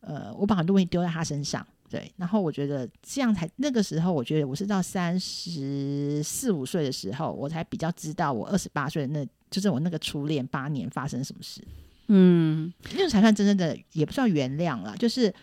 [0.01, 2.11] 呃，我把很多问题丢在他身上，对。
[2.17, 11.61] 然后我觉得这样才那个时候，我觉得我是到三十四五岁的时候，我才比较知道我二十八岁那就是我那个初恋八年发生什么事。
[12.09, 15.33] 嗯，那种才算真正的，也不算原谅了，就是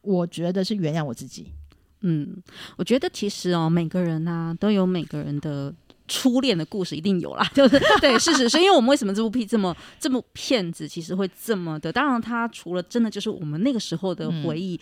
[0.00, 1.52] 我觉得是原谅我自己。
[2.00, 2.42] 嗯，
[2.76, 5.72] 我觉得其实哦，每个人啊都有每个人的。
[6.06, 11.92] 初恋的故事一定有啦， 就是对，事实是因为我们为什么这部片这么这部片子其实会这么的？
[11.92, 14.78] 当然，它除了真的就是我们那个时候的回忆，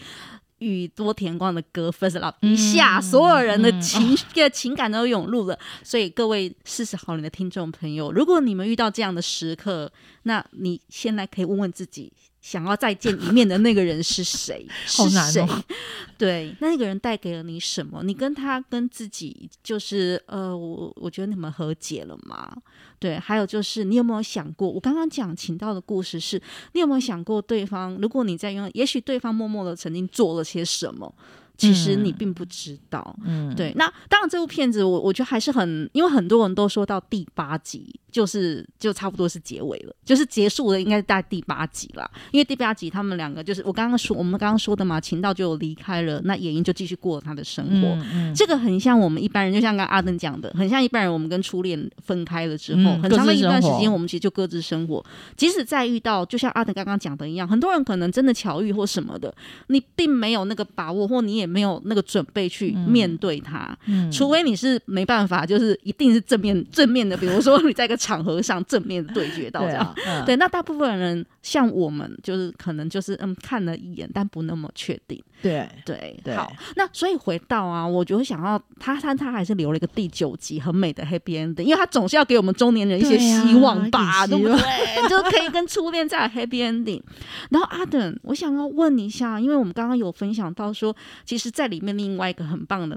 [0.59, 5.59] 宇、嗯、多田光的歌《First Love》一下，嗯、所有人的情绪、嗯、情感都涌入了。
[5.85, 9.93] 所以各位四十好年的听众朋友，如果你们遇到这样的时刻，
[10.25, 12.13] 那你现在可以问问自己。
[12.43, 14.67] 想要再见一面的那个人是谁？
[14.85, 15.47] 是谁？
[16.19, 18.03] 对，那那个人带给了你什么？
[18.03, 22.53] 你跟他跟自己就是呃，我我觉得你们和解了吗？
[22.99, 24.69] 对，还有就是你有没有想过？
[24.69, 26.41] 我刚刚讲情到的故事是，
[26.73, 27.97] 你有没有想过对方？
[28.01, 31.13] 如果你在用，也许对方默默的曾经做了些什么？
[31.57, 33.73] 其实你并不知道，嗯，对。
[33.77, 42.11] 那当然，这部片子我我觉得还是很，因为很多人都说到第八集就是就差不多是结尾了，就是结束了，应该是在第八集了。
[42.33, 47.89] 因为第八集他们两个就是我刚刚说，我们刚刚说的嘛，秦道就离开了，那野樱就继续过了他的生活。
[47.89, 51.13] 嗯嗯、这个很像我们一般人，就像刚刚阿登讲的，很像一般人。
[51.13, 55.05] 我们跟初恋分开了之后，嗯、很长的一段时间，我们其实就各自生活。
[55.37, 59.33] 即使再遇到，就像阿登刚刚讲的一样，很多人可能真的巧遇或什么的，
[59.69, 61.42] 你并没有那个把握，或你也。
[61.47, 75.23] 没有那个准备去面对他，嗯嗯、除非你是没办法，就是一定是正面正面的，比如说 你在一个场合上正面对决到这样，对，啊嗯、对，那大部分人像我们，就是可能就是嗯看了一眼，但不那么确定。
[75.43, 84.57] 对对对，好，那所以回到啊，我就会想要他他他还是留了一个第九集很美的 happy ending，因为他总是要给我们中年人一些希望吧，对，不对？
[85.11, 87.03] 就可以跟初恋再 happy ending。
[87.51, 92.97] 然后阿等，我想要问一下，因为我们刚刚有分享到说，其实在里面另外一个很棒的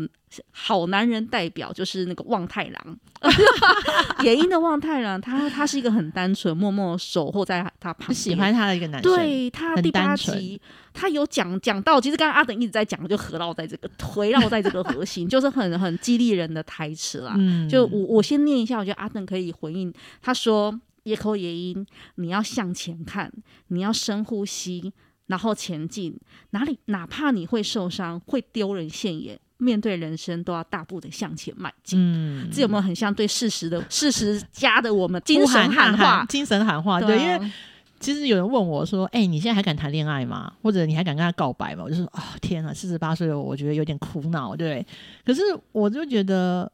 [0.51, 2.97] 好男人代表就是那个望太郎，
[4.23, 9.15] 野樱的望太郎，他他是一个很单纯、默默守候在他旁边，喜欢他的一个男生。
[9.15, 10.59] 对，他第八集。
[10.97, 17.35] 他有讲讲到，其实刚刚阿等一直在讲，就合绕在这个， 围绕在这个核心，就是很很激励人的台词啦。
[17.37, 19.93] 嗯、就我我先念一下，我觉得阿等可以回应。
[20.21, 23.29] 他说：“野口野樱，你要向前看，
[23.67, 24.93] 你要深呼吸，
[25.27, 26.17] 然后前进。
[26.51, 31.99] 哪里哪怕你会受伤，会丢人现眼，面对人生都要大步的向前迈进。
[31.99, 36.25] 嗯”这有没有很像对事实的 事实家的我们精神喊话？
[36.27, 37.51] 精神喊话，对，因为。
[37.97, 40.51] 其实有人问我说：“哎、欸，你现在还敢谈恋爱吗？
[40.61, 44.85] 或者你还敢跟他告白吗？”我就说：“啊、哦，天啊，四十八岁了，我觉得有点苦恼，对。
[45.25, 45.41] 可是
[45.71, 46.69] 我就觉得，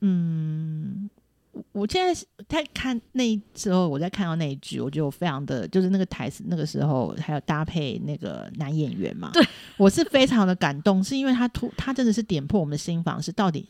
[0.00, 1.08] 嗯，
[1.72, 9.46] 我现在在看那时候，我在看到那一句，我觉得我非常的，就是那个台词，那个时候还有搭配那个男演员嘛，对，
[9.76, 13.68] 我是非常的感动，是因为他突，他真的是点破我们的心房，是到底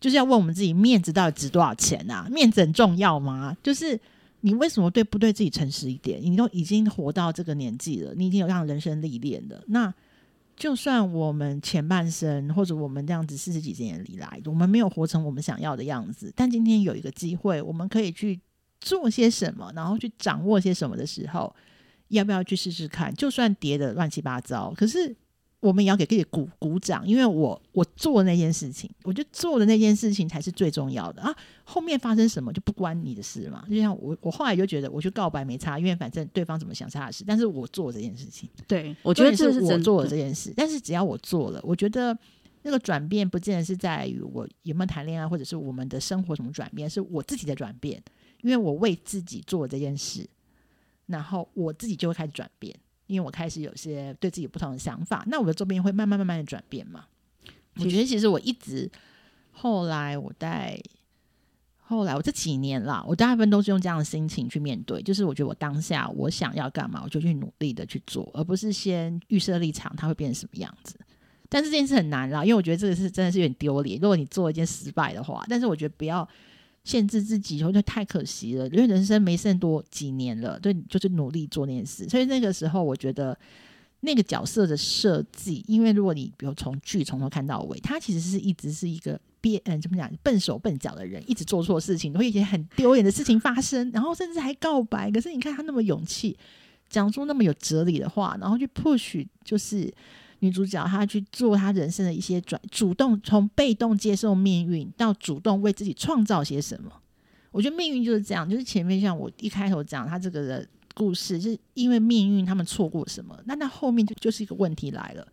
[0.00, 2.28] 就是要问我们自己，面子到底值多少钱啊？
[2.30, 3.56] 面子很重要吗？
[3.62, 4.00] 就是。
[4.42, 6.22] 你为什么对不对自己诚实一点？
[6.22, 9.60] 你都已经活到这个年纪了，你已经有这样人生历练了。
[9.66, 9.92] 那
[10.58, 18.40] 就算我们前半生或者我们这样子四十几年以来，我们没有活成我们想要的样子，但今天有一个机会，我们可以去
[18.80, 21.54] 做些什么，然后去掌握些什么的时候，
[22.08, 23.14] 要不要去试试看？
[23.14, 25.16] 就算跌得乱七八糟，可是。
[25.60, 31.34] 我们也要给自己鼓鼓掌，因为我我做的那件事情，我觉得做的那件事情才是最重要的啊！
[31.64, 33.64] 后面发生什么就不关你的事嘛。
[33.68, 37.24] 就像我，我后来就觉得，我去告白没差，因为反正对方怎么想是他的事。
[37.26, 40.52] 但是我做这件事情，对，我觉得这是我做了这件事。
[40.56, 42.16] 但是只要我做了，我觉得
[42.62, 48.00] 那个转变不见得是在于我有没有谈恋爱，或者是我们的生活什么转变，是我自己的转变，
[48.42, 50.24] 因为我为自己做了这件事，
[51.06, 52.72] 然后我自己就会开始转变。
[53.08, 57.06] 因为我开始有些对自己有不同的想法，那我的周边会慢慢慢慢的转变嘛。
[57.74, 58.88] 我觉得其实我一直
[59.50, 60.80] 后来我在
[61.78, 70.98] 后来我这几年啦，我大部分都是用这样的心情去面对，就是我觉得我当下我想要干嘛，我就去努力的去做，而不是先预设立场，它会变成什么样子。
[71.48, 73.98] 但是这件事很难啦，因为我觉得这个是真的是有点丢脸。
[73.98, 76.28] 如果你做一件失败的话，但是我觉得不要
[76.88, 82.08] 限制自己，我觉得太可惜了，因为人生没剩多几年了，对，就是努力做那件事。
[82.08, 83.38] 所以那个时候，我觉得
[84.00, 95.10] 那个角色的设计，因为如果你比如从剧从头看到尾，他其实是一直是一个变嗯，怎么讲，笨手笨脚的人，一直做错事情，会一些很丢脸的事情发生，然后甚至还告白。
[95.10, 96.34] 可是你看他那么勇气，
[96.88, 99.92] 讲出那么有哲理的话，然后去 push，就是。
[100.40, 106.92] 女主角她去做她人生的一些转，主动从被动接受命运到主动为自己创造些什么。
[107.50, 115.26] 我觉得命运就是这样，就是前面像我一开头讲她这个的故事，就是因为命运他们错过什么，那那后面就就是一个问题来了。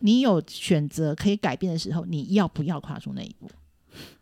[0.00, 3.50] 你有选择可以改变的时候，你要不要跨出那一步？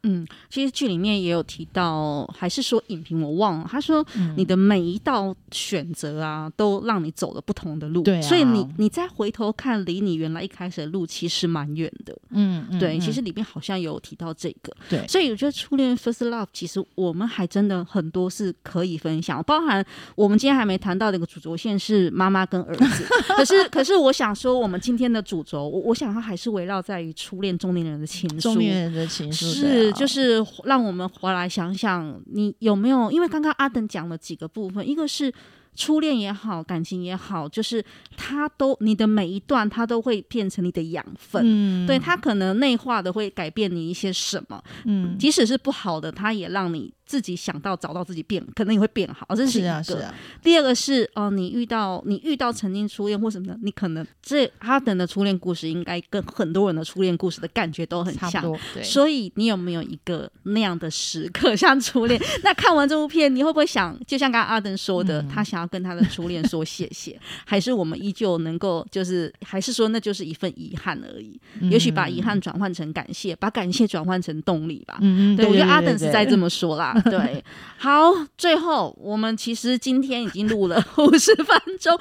[0.05, 3.67] 嗯，其实剧里面也有提到，还是说影评我忘了。
[3.69, 4.05] 他说，
[4.37, 8.03] 你的每一道选择啊，都让你走了不同的路。
[8.03, 12.17] 对、啊，所以你你再回头看，离你原来一开始的路其实蛮远的。
[12.31, 14.73] 嗯，对嗯，其实里面好像有提到这个。
[14.89, 19.85] 对，所以我觉得初恋 First Love，其实我们还真的很多是可以分享，包含
[20.15, 23.07] 我们今天还没谈到的一个主轴线是妈妈跟儿子。
[23.35, 29.47] 可是，可是我想说，我们今天的主轴，我我想它还是围绕在于初恋中年人的情书，中年人的情书。
[29.47, 33.11] 是，就是让我们回来想想，你有没有？
[33.11, 35.33] 因为刚刚阿登讲了几个部分，一个是
[35.75, 37.85] 初恋也好，感情也好，就是
[38.17, 41.43] 他都你的每一段，他都会变成你的养分。
[41.45, 44.63] 嗯，对，他可能内化的会改变你一些什么。
[44.85, 46.93] 嗯，即使是不好的，他也让你。
[47.07, 49.69] 自己想到找到自己变，可能也会变好，这是一个。
[49.69, 50.15] 是啊，是啊。
[50.43, 58.43] 第二个是哦、呃，你遇到你遇到曾经初恋或什么的，你可能这阿等的初恋故事应该跟很多人的初恋故事的感觉都很像。
[58.73, 58.83] 对。
[58.83, 62.21] 所以你有没有一个那样的时刻，像初恋？
[62.43, 71.39] 那看完这部片，你会不会想，就像刚刚阿登说的、嗯，他想要跟他的初恋说谢谢，还是我们依旧能够，就是还是说那就是一份遗憾而已？
[71.61, 74.99] 嗯、也许把遗憾转换成感谢，把感谢转换成动力吧。
[75.01, 75.37] 嗯嗯。
[75.37, 76.94] 对，我觉得阿登是在这么说啦。
[77.03, 77.45] 对，
[77.79, 81.99] 好，最后我们其实今天已经录了五十分钟，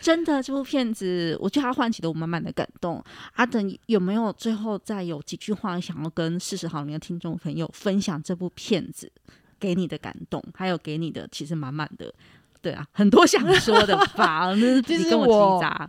[0.00, 3.02] 真的这部片子，我觉得它唤起了我满满的感动。
[3.34, 8.20] 阿等有没有最后再有几句话想要跟四十好龄的听众朋友分享？
[8.22, 9.10] 这部片子
[9.58, 12.12] 给你的感动，还有给你的其实满满的，
[12.60, 15.88] 对啊，很多想说的吧，那 是你跟我叽喳。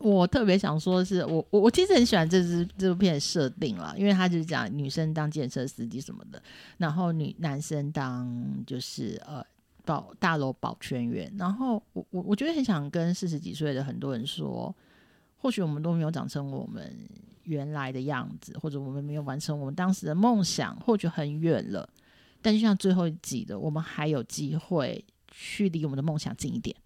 [0.00, 6.40] 我特别想说的是，我我我其实很喜欢这支这部片的设定啦，因为他就是讲女生当建设司机什么的，
[6.76, 9.44] 然后女男生当就是呃
[9.84, 14.72] 保大楼保全员，然后我我我觉得很想跟四十几岁的很多人说，
[15.36, 16.96] 或许我们都没有长成我们
[17.42, 21.88] 原来的样子，或者我们没有完成我们当时的梦想，或许很远了，
[22.40, 26.76] 但就像最后一集的，我们还有机会去离我们的梦想近一点，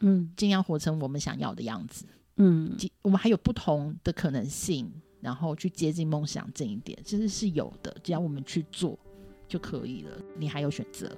[0.00, 2.04] 嗯，尽量活成我们想要的样子。
[2.42, 7.94] 嗯，我们还有不同的可能性，然后去接近梦想近一点，其实是有的。
[8.02, 8.98] 只要我们去做
[9.46, 10.10] 就可以了。
[10.38, 11.14] 你还有选择，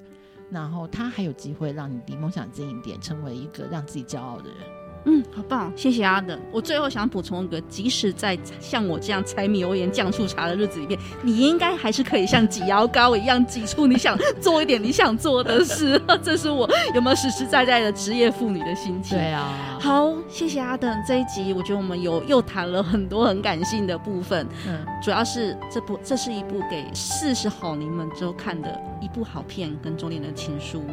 [0.50, 4.81] 然后他还有机会让你离梦想近一点，成为一个让自己骄傲的人。
[5.04, 6.38] 嗯，好棒，谢谢阿登。
[6.52, 16.00] 我最后想补充一个，即使在像我这样柴米油盐酱醋茶的日子里面，你应该还是可以像挤牙膏一样挤出你想做一点你想做的事。
[16.22, 19.18] 这是我有没有实实在在的职业妇女的心情？
[19.18, 19.78] 对啊。
[19.80, 20.96] 好，谢谢阿登。
[21.06, 24.46] 这一集我觉得我们有又谈了很多很感性的部分。
[24.68, 30.84] 嗯，主要是这部这是一部给四十好龄们周看的一部好片，跟中年的情书。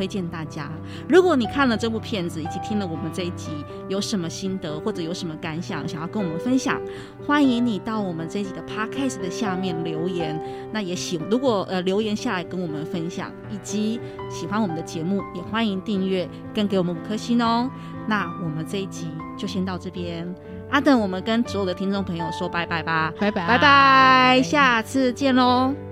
[0.00, 0.70] 推荐大家，
[1.06, 3.50] 如果你看了这部片子以及听了我们这一集，
[3.86, 6.80] 有什么心得或者有什么感想想要跟我们分享，
[7.26, 10.40] 欢迎你到我们这一集的 podcast 的下面留言。
[10.72, 17.70] 那也喜如果呃留言下来跟我们分享，以及喜欢我们的节目，也欢迎订阅跟给我们五颗星哦。
[18.08, 20.34] 那我们这一集就先到这边，
[20.70, 25.89] 阿等，我们跟所有的听众朋友说拜拜吧，拜拜，拜拜，下次见喽。